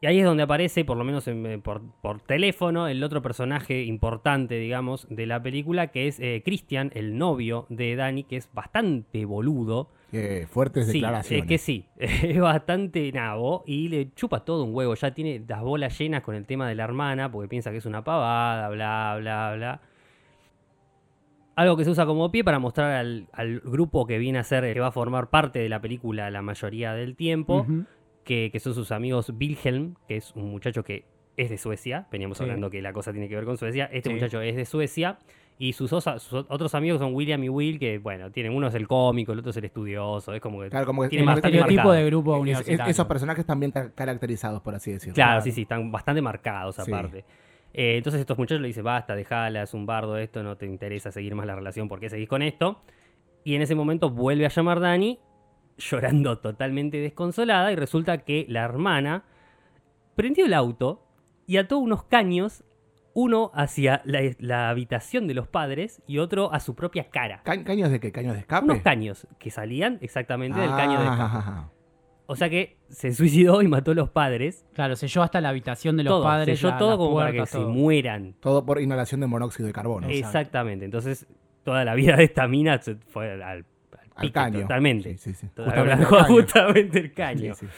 [0.00, 3.22] Y ahí es donde aparece, por lo menos en- eh, por, por teléfono, el otro
[3.22, 8.36] personaje importante, digamos, de la película, que es eh, Christian, el novio de Dani, que
[8.36, 9.88] es bastante boludo.
[10.14, 11.42] Qué fuertes Sí, declaraciones.
[11.44, 14.94] es que sí, es bastante nabo y le chupa todo un huevo.
[14.94, 17.86] Ya tiene las bolas llenas con el tema de la hermana porque piensa que es
[17.86, 19.80] una pavada, bla, bla, bla.
[21.56, 24.72] Algo que se usa como pie para mostrar al, al grupo que viene a ser,
[24.72, 27.64] que va a formar parte de la película la mayoría del tiempo,
[28.24, 31.04] que, que son sus amigos Wilhelm, que es un muchacho que
[31.36, 32.06] es de Suecia.
[32.10, 32.44] Veníamos Sí.
[32.44, 33.84] hablando que la cosa tiene que ver con Suecia.
[33.92, 34.14] Este Sí.
[34.14, 35.18] muchacho es de Suecia.
[35.56, 38.74] Y sus, osa- sus otros amigos son William y Will, que bueno, tienen uno es
[38.74, 40.34] el cómico, el otro es el estudioso.
[40.34, 41.92] Es como que Claro, como que tiene bastante marcado.
[41.92, 42.90] de grupo Es- es- universitario.
[42.90, 45.14] esos personajes también están caracterizados, por así decirlo.
[45.14, 45.42] Claro, Claro.
[45.44, 46.82] sí, sí, están bastante marcados Sí.
[46.92, 47.24] aparte.
[47.72, 51.10] Eh, entonces estos muchachos le dicen, basta, dejala, es un bardo esto, no te interesa
[51.12, 52.80] seguir más la relación, ¿por qué seguís con esto?
[53.44, 55.18] Y en ese momento vuelve a llamar Dani,
[55.78, 59.24] llorando totalmente desconsolada, y resulta que la hermana
[60.16, 61.04] prendió el auto
[61.46, 62.64] y ató unos caños,
[63.14, 67.40] uno hacia la, la habitación de los padres y otro a su propia cara.
[67.44, 68.10] Ca- ¿Caños de qué?
[68.12, 68.64] ¿Caños de escape?
[68.64, 71.22] Unos caños que salían exactamente del caño de Ah, escape.
[71.22, 71.70] ajá, ajá.
[72.26, 74.64] O sea que se suicidó y mató a los padres.
[74.74, 76.58] Claro, selló hasta la habitación de los todo, padres.
[76.58, 78.34] selló la- todo como para que se mueran.
[78.40, 80.08] Todo por inhalación de monóxido de carbono.
[80.08, 80.84] Exactamente.
[80.86, 81.26] Entonces,
[81.64, 83.58] toda la vida de esta mina se fue al, al
[84.16, 84.60] Al pique caño.
[84.62, 85.18] totalmente.
[85.18, 85.48] Sí, sí, sí.
[85.54, 86.24] Justamente caño.
[86.24, 87.54] justamente el caño.
[87.54, 87.72] Sí, sí.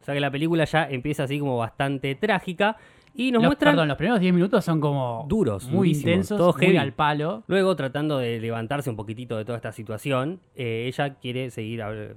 [0.00, 2.76] O sea que la película ya empieza así como bastante trágica
[3.16, 6.52] y nos Los- muestran Perdón, los primeros 10 minutos son como Duros, muy intensos, todo
[6.52, 6.76] muy heavy.
[6.76, 7.42] al palo.
[7.46, 12.14] Luego, tratando de levantarse un poquitito de toda esta situación, eh, ella quiere seguir a-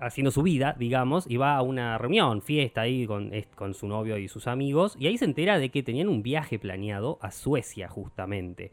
[0.00, 4.18] haciendo su vida, digamos, y va a una reunión, fiesta ahí con, con su novio
[4.18, 7.88] y sus amigos, y ahí se entera de que tenían un viaje planeado a Suecia,
[7.88, 8.72] justamente.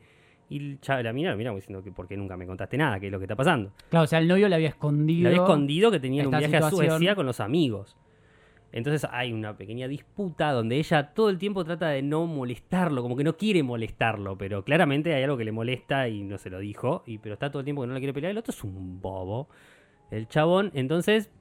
[0.50, 3.12] Y la mira, mira, como diciendo que por qué nunca me contaste nada, qué es
[3.12, 3.72] lo que está pasando.
[3.92, 5.22] Claro, o sea, el novio le había escondido.
[5.30, 6.70] Le había escondido que tenían un viaje a.
[6.72, 7.96] Suecia con los amigos.
[8.72, 13.16] Entonces hay una pequeña disputa donde ella todo el tiempo trata de no molestarlo, como
[13.16, 16.60] que no quiere molestarlo, pero claramente hay algo que le molesta y no se lo
[16.60, 18.32] dijo, y, pero está todo el tiempo que no le quiere pelear.
[18.32, 19.50] El otro es un bobo,
[20.12, 20.72] el chabón.
[20.74, 21.32] Entonces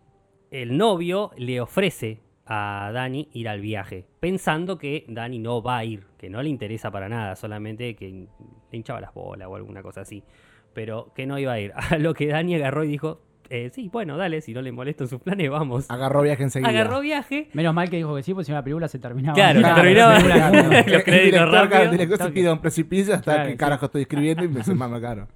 [0.51, 5.85] el novio le ofrece a Dani ir al viaje, pensando que Dani no va a
[5.85, 9.83] ir, que no le interesa para nada, solamente que le hinchaba las bolas o alguna
[9.83, 10.25] cosa así,
[10.73, 11.73] pero que no iba a ir.
[11.77, 13.21] A lo que Dani agarró y dijo,
[13.51, 15.91] eh, sí, bueno, dale, si no le molesto sus planes, vamos.
[15.91, 16.69] Agarró viaje enseguida.
[16.69, 17.49] Agarró viaje.
[17.55, 19.35] Menos mal que dijo que sí, porque si no la película se terminaba.
[19.35, 20.19] Claro, Claro, se terminaba.
[20.63, 23.57] Los El créditos director, el director se tira un precipicio hasta Claro, que sí.
[23.59, 25.29] carajo estoy escribiendo y me dice, mama, caro.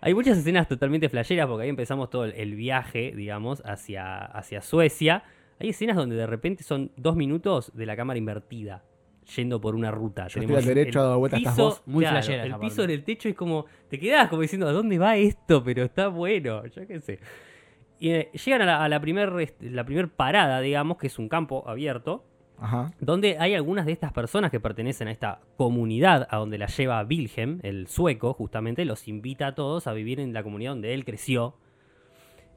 [0.00, 4.60] Hay muchas escenas totalmente flasheras porque ahí empezamos todo el, el viaje, digamos, hacia, hacia
[4.62, 5.24] Suecia.
[5.58, 8.84] Hay escenas donde de repente son dos minutos de la cámara invertida,
[9.34, 10.28] yendo por una ruta.
[10.28, 11.82] Yo estoy al derecho, el vuelta, estás piso- vos.
[11.86, 12.92] Muy claro, flashera El esa piso parte.
[12.92, 15.62] en el techo es como, te quedás como diciendo, ¿a dónde va esto?
[15.64, 17.18] Pero está bueno, yo qué sé.
[17.98, 21.18] Y eh, llegan a la, a la primer, este, la primer parada, digamos, que es
[21.18, 22.24] un campo abierto,
[22.58, 22.92] Ajá.
[23.00, 27.02] donde hay algunas de estas personas que pertenecen a esta comunidad a donde la lleva
[27.04, 31.04] Wilhelm, el sueco, justamente, los invita a todos a vivir en la comunidad donde él
[31.04, 31.56] creció.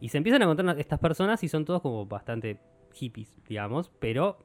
[0.01, 2.59] Y se empiezan a encontrar estas personas y son todos como bastante
[2.93, 4.39] hippies, digamos, pero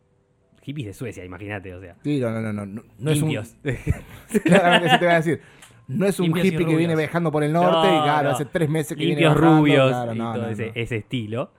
[0.65, 1.97] hippies de Suecia, imagínate, o sea.
[2.03, 2.53] Sí, no, no, no.
[2.53, 3.31] No, no, no es un.
[4.45, 5.41] Claramente se te va a decir.
[5.87, 8.35] No es un Limpios hippie que viene viajando por el norte y No, claro, no.
[8.35, 10.73] hace tres meses que viene limpios bajando, rubios claro, y no, todo no, ese, no.
[10.75, 11.51] ese estilo.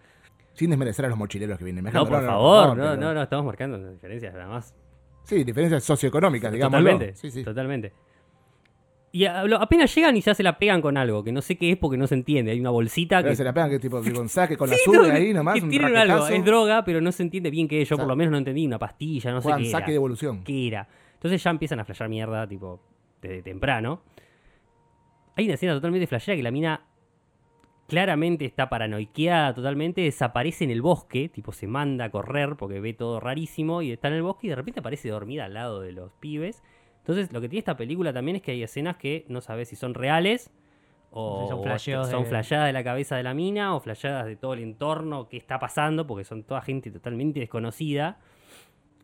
[0.53, 2.09] Sin desmerecer a los mochileros que vienen No, viajando.
[2.17, 4.73] por favor, no, no, no, estamos marcando diferencias nada más.
[5.25, 6.79] Sí, diferencias socioeconómicas, digamos.
[6.79, 7.43] Totalmente, Sí, sí.
[7.43, 7.93] totalmente.
[9.15, 11.55] Y a- lo- apenas llegan y ya se la pegan con algo, que no sé
[11.57, 12.51] qué es porque no se entiende.
[12.51, 14.75] Hay una bolsita Pero que se la pegan que tipo que con saque, con la
[14.85, 17.81] no, ahí nomás, que un tienen algo, es droga, pero no se entiende bien qué
[17.81, 17.87] es.
[17.87, 19.91] Yo O sea, por lo menos no entendí una pastilla, no sé qué saque de
[19.91, 19.95] era.
[19.95, 20.43] evolución.
[20.43, 20.89] qué era.
[21.13, 22.81] Entonces ya empiezan a flashear mierda, tipo,
[23.21, 24.01] desde temprano.
[25.37, 26.81] Hay una escena totalmente flashera que la mina
[27.87, 32.93] claramente está paranoiqueada totalmente, desaparece en el bosque, tipo se manda a correr porque ve
[32.93, 35.91] todo rarísimo y está en el bosque y de repente aparece dormida al lado de
[35.93, 36.63] los pibes
[37.05, 39.75] Entonces, lo que tiene esta película también es que hay escenas que no sabes si
[39.75, 40.49] son reales
[41.11, 41.61] o son
[42.07, 44.61] o son de- flasheadas de la cabeza de la mina o flasheadas de todo el
[44.61, 48.17] entorno, qué está pasando, porque son toda gente totalmente desconocida.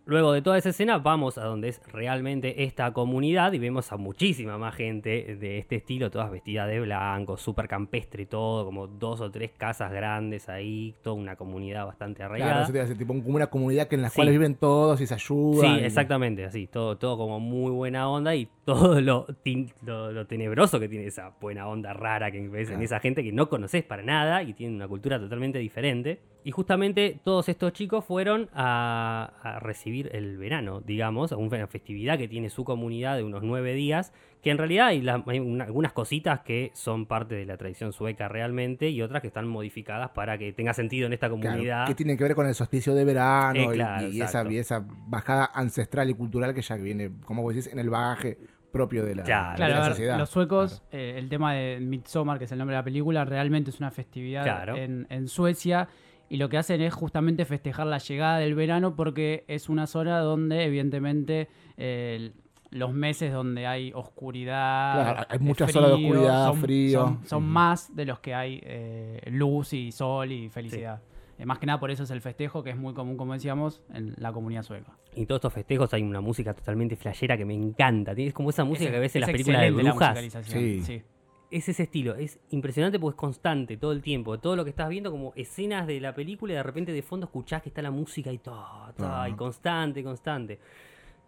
[0.05, 3.97] Luego de toda esa escena vamos a donde es realmente esta comunidad y vemos a
[3.97, 9.21] muchísima más gente de este estilo, todas vestidas de blanco, súper campestre todo, como dos
[9.21, 12.65] o tres casas grandes ahí, toda una comunidad bastante arraigada.
[12.67, 14.15] Claro, tipo como una comunidad que en la Sí.
[14.15, 15.75] cual viven todos y se ayudan.
[15.77, 19.27] Sí, y- exactamente, así, todo, todo como muy buena onda y todo lo,
[19.85, 23.31] lo, lo tenebroso que tiene esa buena onda rara que ves en esa gente que
[23.31, 26.19] no conoces para nada y tiene una cultura totalmente diferente.
[26.43, 32.17] Y justamente todos estos chicos fueron a, a recibir el verano, digamos, a una festividad
[32.17, 34.11] que tiene su comunidad de unos nueve días,
[34.41, 37.93] que en realidad hay, la- hay una- algunas cositas que son parte de la tradición
[37.93, 41.85] sueca realmente y otras que están modificadas para que tenga sentido en esta Claro, comunidad.
[41.85, 44.51] que tienen que ver con el solsticio de verano Eh, y- claro, y, esa, exacto.
[44.51, 48.39] y esa bajada ancestral y cultural que ya viene, como vos decís, en el bagaje
[48.71, 50.17] propio de la, Claro, de Claro, la a ver, sociedad.
[50.17, 53.69] los suecos, eh, el tema de Midsommar, que es el nombre de la película, realmente
[53.69, 54.75] es una festividad Claro.
[54.75, 55.87] en, en Suecia.
[56.31, 60.19] Y lo que hacen es justamente festejar la llegada del verano porque es una zona
[60.19, 62.31] donde, evidentemente, eh,
[62.69, 64.93] los meses donde hay oscuridad.
[65.13, 67.19] Claro, hay muchas horas de frío, oscuridad, son- frío.
[67.25, 71.01] Son, más de los que hay eh, luz y sol y felicidad.
[71.37, 73.81] Eh, más que nada por eso es el festejo, que es muy común, como decíamos,
[73.93, 74.93] en la comunidad sueca.
[75.13, 78.15] Y en todos estos festejos hay una música totalmente flashera que me encanta.
[78.15, 80.09] Tienes como esa música Es- que ves en es las películas de la brujas.
[80.11, 80.81] musicalización, Sí.
[80.81, 81.01] sí.
[81.51, 84.39] Es ese estilo, es impresionante porque es constante todo el tiempo.
[84.39, 87.25] Todo lo que estás viendo como escenas de la película y de repente de fondo
[87.25, 90.59] escuchás que está la música y todo, todo, y constante, constante.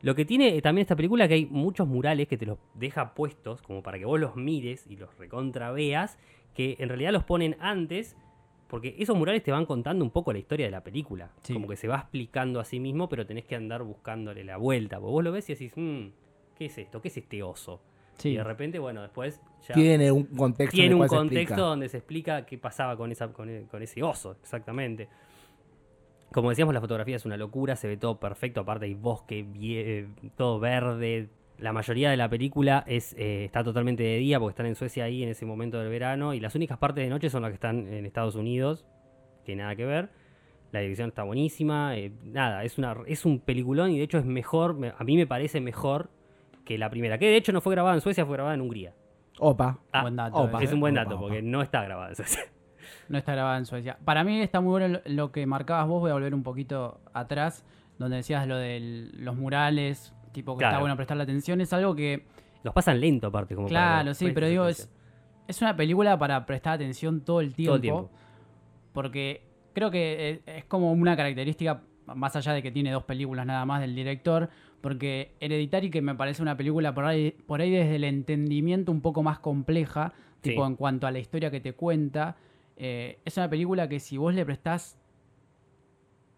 [0.01, 2.57] Lo que tiene eh, también esta película es que hay muchos murales que te los
[2.74, 6.17] deja puestos como para que vos los mires y los recontra veas,
[6.53, 8.15] que en realidad los ponen antes
[8.67, 11.32] porque esos murales te van contando un poco la historia de la película.
[11.43, 11.53] Sí.
[11.53, 14.99] Como que se va explicando a sí mismo, pero tenés que andar buscándole la vuelta.
[14.99, 16.07] Porque vos lo ves y decís, "Mm,
[16.57, 17.01] ¿qué es esto?
[17.01, 17.82] ¿Qué es este oso?
[18.18, 18.30] Sí.
[18.30, 21.41] Y de repente, bueno, después ya Tiene un contexto en tiene el un cual contexto
[21.41, 21.61] explica.
[21.61, 25.07] donde se explica qué pasaba con, esa, con, e- con ese oso, exactamente.
[26.32, 29.84] Como decíamos, la fotografía es una locura, se ve todo perfecto, aparte hay bosque, vie-
[29.86, 31.30] eh, todo verde.
[31.59, 35.03] La mayoría de la película es, eh, está totalmente de día porque están en Suecia
[35.03, 37.55] ahí en ese momento del verano y las únicas partes de noche son las que
[37.55, 38.86] están en Estados Unidos,
[39.45, 40.09] que nada que ver.
[40.72, 44.26] La dirección está buenísima, eh, nada, es, una, es un peliculón y de hecho es
[44.26, 46.09] mejor, me- a mí me parece mejor
[46.66, 48.93] que la primera, que de hecho no fue grabada en Suecia, fue grabada en Hungría.
[49.39, 49.80] Opa.
[49.91, 50.38] Ah, Buen dato.
[50.38, 50.64] opa.
[50.64, 51.22] Es un buen dato, opa.
[51.22, 52.41] porque no está grabado en Suecia.
[53.07, 53.97] No está grabada en Suecia.
[54.03, 56.01] Para mí está muy bueno lo, que marcabas vos.
[56.01, 57.66] Voy a volver un poquito atrás,
[57.97, 60.74] donde decías lo de los murales, tipo que Claro.
[60.74, 61.61] está bueno prestarle atención.
[61.61, 62.26] Es algo que,
[62.64, 63.55] Los pasan lento, aparte.
[63.55, 64.89] Como claro, sí, pero digo, es,
[65.47, 67.70] es una película para prestar atención todo el tiempo.
[67.70, 68.11] Todo el tiempo.
[68.93, 73.66] Porque creo que es como una característica, más allá de que tiene dos películas nada
[73.66, 74.49] más del director,
[74.84, 78.99] porque Hereditary, que me parece una película por ahí, por ahí desde el entendimiento un
[78.99, 80.11] poco más compleja,
[80.41, 82.36] tipo en cuanto a la historia que te cuenta,
[82.75, 84.97] eh, es una película que si vos le prestás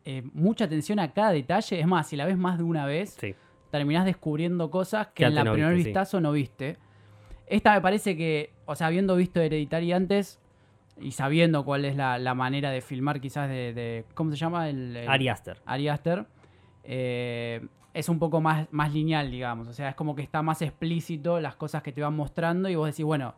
[0.06, 3.18] eh, mucha atención a cada detalle, es más, si la ves más de una vez,
[3.20, 3.34] Sí.
[3.72, 5.90] terminás descubriendo cosas que en la no primer viste, sí.
[5.90, 6.78] vistazo no viste.
[7.48, 10.40] Esta me parece que, o sea, habiendo visto Hereditary antes
[11.02, 14.70] y sabiendo cuál es la, la manera de filmar quizás de, de- ¿cómo se llama?
[14.70, 15.58] El, el- Ari Aster.
[15.66, 16.26] Ari Aster,
[16.84, 17.66] eh,
[17.96, 19.70] es un poco más, más lineal, digamos.
[19.70, 22.76] O sea, es como que está más explícito las cosas que te van mostrando y
[22.76, 23.34] vos decís, bueno,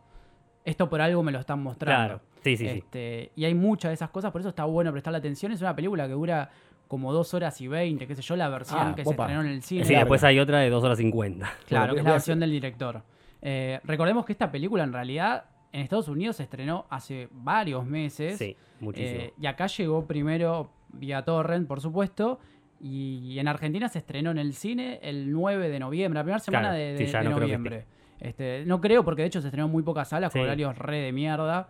[0.65, 1.95] esto por algo me lo están mostrando.
[2.17, 2.21] Claro.
[2.43, 2.77] Sí, sí, sí.
[2.79, 5.51] Este, Y hay muchas de esas cosas, por eso está bueno prestarle atención.
[5.51, 6.49] Es una película que dura
[6.87, 9.47] como dos horas y veinte, qué sé yo, la versión Ah, que se estrenó en
[9.47, 9.85] el cine.
[9.85, 11.53] Sí, después hay otra de 2 horas 50.
[11.67, 13.03] Claro, que es la versión del director.
[13.43, 18.39] Eh, recordemos que esta película en realidad en Estados Unidos se estrenó hace varios meses.
[18.39, 19.19] Sí, muchísimo.
[19.21, 22.39] Eh, y acá llegó primero vía Torrent, por supuesto.
[22.79, 26.69] Y en Argentina se estrenó en el cine el 9 de noviembre, la primera semana
[26.69, 27.85] Claro, de, sí, de- ya de no creo que noviembre.
[28.19, 30.43] Este, no creo, porque de hecho se estrenó en muy pocas salas con Sí.
[30.45, 31.69] horarios re de mierda.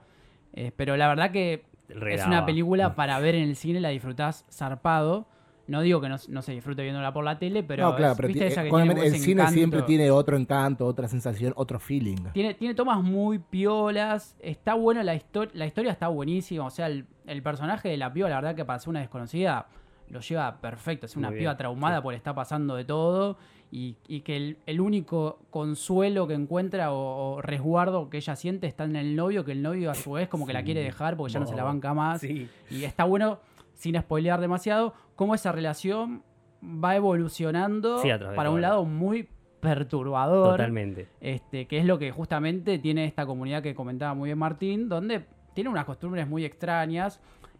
[0.54, 4.46] Eh, pero la verdad que es una película para ver en el cine, la disfrutás
[4.52, 5.28] zarpado.
[5.68, 8.18] No digo que no, no se disfrute viéndola por la tele, pero, no, claro, es-
[8.18, 12.16] pero ¿viste esa que tiene el cine siempre tiene otro encanto, otra sensación, otro feeling.
[12.34, 14.38] Tiene, tiene tomas muy piolas.
[14.40, 15.52] Está buena la historia.
[15.56, 16.66] La historia está buenísima.
[16.66, 19.68] O sea, el, el personaje de la piba, la verdad que para ser una desconocida,
[20.10, 21.06] lo lleva perfecto.
[21.06, 22.04] Es una piba traumada sí.
[22.04, 23.38] porque le está pasando de todo.
[23.70, 28.66] Y, y que el, el único consuelo que encuentra o, o resguardo que ella siente
[28.66, 31.18] está en el novio, que el novio a su vez como que la quiere dejar
[31.18, 32.22] porque ya no se la banca más.
[32.22, 32.50] Sí.
[32.70, 33.40] Y está bueno,
[33.74, 36.24] sin spoilear demasiado, cómo esa relación
[36.64, 38.02] va evolucionando
[38.36, 39.28] para un la- lado muy
[39.60, 40.52] perturbador.
[40.52, 41.10] Totalmente.
[41.20, 45.26] Este, que es lo que justamente tiene esta comunidad que comentaba muy bien Martín, donde
[45.54, 47.20] tiene unas costumbres muy extrañas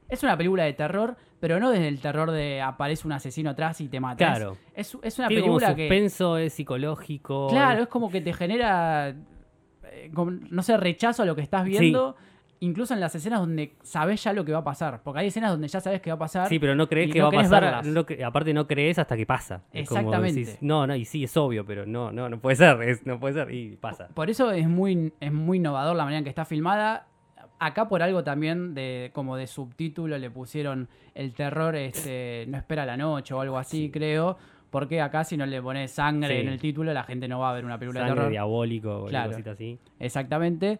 [0.10, 3.82] Es una película de terror, pero no desde el terror de aparece un asesino atrás
[3.82, 4.18] y te mata.
[4.18, 4.58] Claro.
[4.74, 5.84] Es, es- una Tiene como película que.
[5.88, 7.48] suspenso, es psicológico.
[7.50, 9.10] Claro, es como que te genera.
[9.10, 12.16] eh, como, no sé, rechazo a lo que estás viendo.
[12.60, 15.04] Incluso en las escenas donde sabes ya lo que va a pasar.
[15.04, 16.50] Porque hay escenas donde ya sabes que va a pasar.
[16.50, 17.86] Sí, pero no crees que no va a pasar.
[17.86, 19.58] no aparte, no crees hasta que pasa.
[19.70, 20.40] Como Exactamente.
[20.40, 22.82] decís, no, no, y sí, es obvio, pero no, no, no puede ser.
[22.82, 23.54] es- no puede ser.
[23.54, 24.08] Y pasa.
[24.08, 27.06] Por eso es muy, es muy innovador la manera en que está filmada.
[27.60, 32.86] Acá por algo también de como de subtítulo le pusieron el terror este no espera
[32.86, 34.38] la noche o algo así, creo.
[34.70, 36.42] Porque acá si no le pones sangre Sí.
[36.42, 38.30] en el título, la gente no va a ver una película de terror.
[38.30, 39.32] diabólico, o Claro.
[39.32, 39.80] cosita así.
[40.00, 40.80] Exactamente.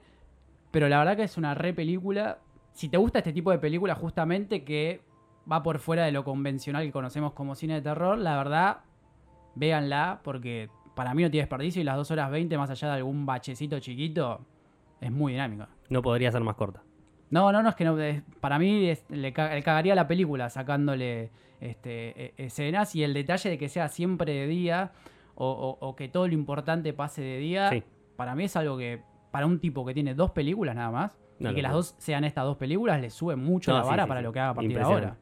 [0.72, 2.40] Pero la verdad que es una re película.
[2.74, 5.02] Si te gusta este tipo de película, justamente que
[5.52, 8.80] va por fuera de lo convencional que conocemos como cine de terror, la verdad,
[9.56, 12.94] véanla, porque para mí no tiene desperdicio y las 2 horas 20, más allá de
[12.96, 14.42] algún bachecito chiquito,
[15.02, 15.70] es muy dinámica.
[15.90, 16.82] No podría ser más corta.
[17.30, 18.00] No, no, no, es que no.
[18.00, 23.04] es- para mí es- le, ca- le cagaría la película sacándole este, e- escenas y
[23.04, 24.92] el detalle de que sea siempre de día
[25.36, 27.84] o, o- o que todo lo importante pase de día, Sí.
[28.16, 31.52] para mí es algo que, para un tipo que tiene dos películas nada más, No,
[31.52, 34.08] y que las dos sean estas dos películas, le sube mucho No, la vara sí,
[34.10, 35.18] para lo que haga a partir de ahora.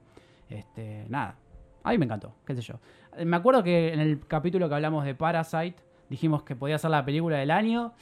[0.49, 1.35] Este, nada.
[1.83, 2.75] A mí me encantó, qué sé yo.
[3.25, 5.75] Me acuerdo que en el capítulo que hablamos de Parasite,
[6.09, 7.93] dijimos que podía ser la película del año.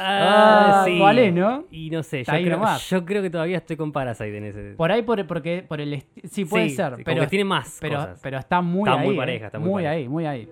[0.00, 1.64] Ah, ¿cuál es, no?
[1.70, 4.74] Y no sé, yo creo, yo creo que todavía estoy con Parasite en ese.
[4.76, 6.02] Por ahí, por, porque, por el...
[6.24, 7.26] Sí, puede Sí, ser, pero...
[7.26, 8.20] tiene más pero, cosas.
[8.22, 9.06] pero está muy Está ahí.
[9.06, 9.18] muy eh.
[9.18, 9.90] pareja, está muy pareja.
[9.90, 10.48] ahí, muy ahí.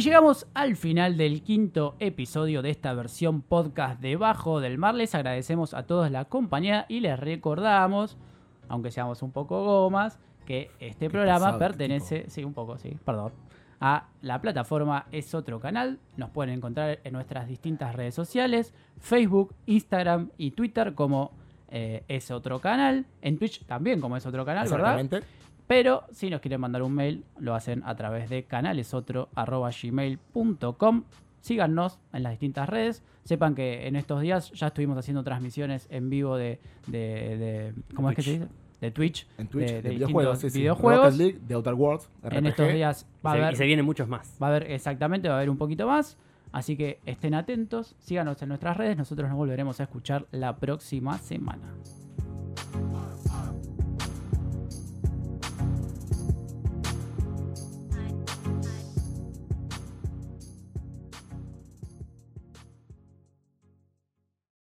[0.00, 4.94] Y llegamos al final del quinto episodio de esta versión podcast Debajo del Mar.
[4.94, 8.16] Les agradecemos a todos la compañía y les recordamos,
[8.70, 13.32] aunque seamos un poco gomas, que este programa este pertenece, sí, un poco, sí, perdón,
[13.78, 15.98] a la plataforma Es Otro Canal.
[16.16, 21.32] Nos pueden encontrar en nuestras distintas redes sociales, Facebook, Instagram y Twitter como
[21.68, 23.04] eh, Es Otro Canal.
[23.20, 25.22] En Twitch también como Es Otro Canal, ¿verdad?
[25.70, 31.04] Pero si nos quieren mandar un mail, lo hacen a través de canalesotro.gmail.com.
[31.40, 33.04] Síganos en las distintas redes.
[33.24, 36.58] Sepan que en estos días ya estuvimos haciendo transmisiones en vivo de.
[36.88, 36.98] de,
[37.38, 38.48] de- ¿Cómo es que se dice?
[38.80, 39.28] De Twitch.
[39.38, 40.58] En Twitch, de, de, de videojuegos, sí, sí.
[40.58, 41.04] videojuegos.
[41.04, 43.56] Rocket League, de Outer Worlds, En estos días va a se, y haber.
[43.56, 44.36] se vienen muchos más.
[44.42, 46.18] Va a haber, exactamente, va a haber un poquito más.
[46.50, 48.96] Así que estén atentos, síganos en nuestras redes.
[48.96, 51.72] Nosotros nos volveremos a escuchar la próxima semana.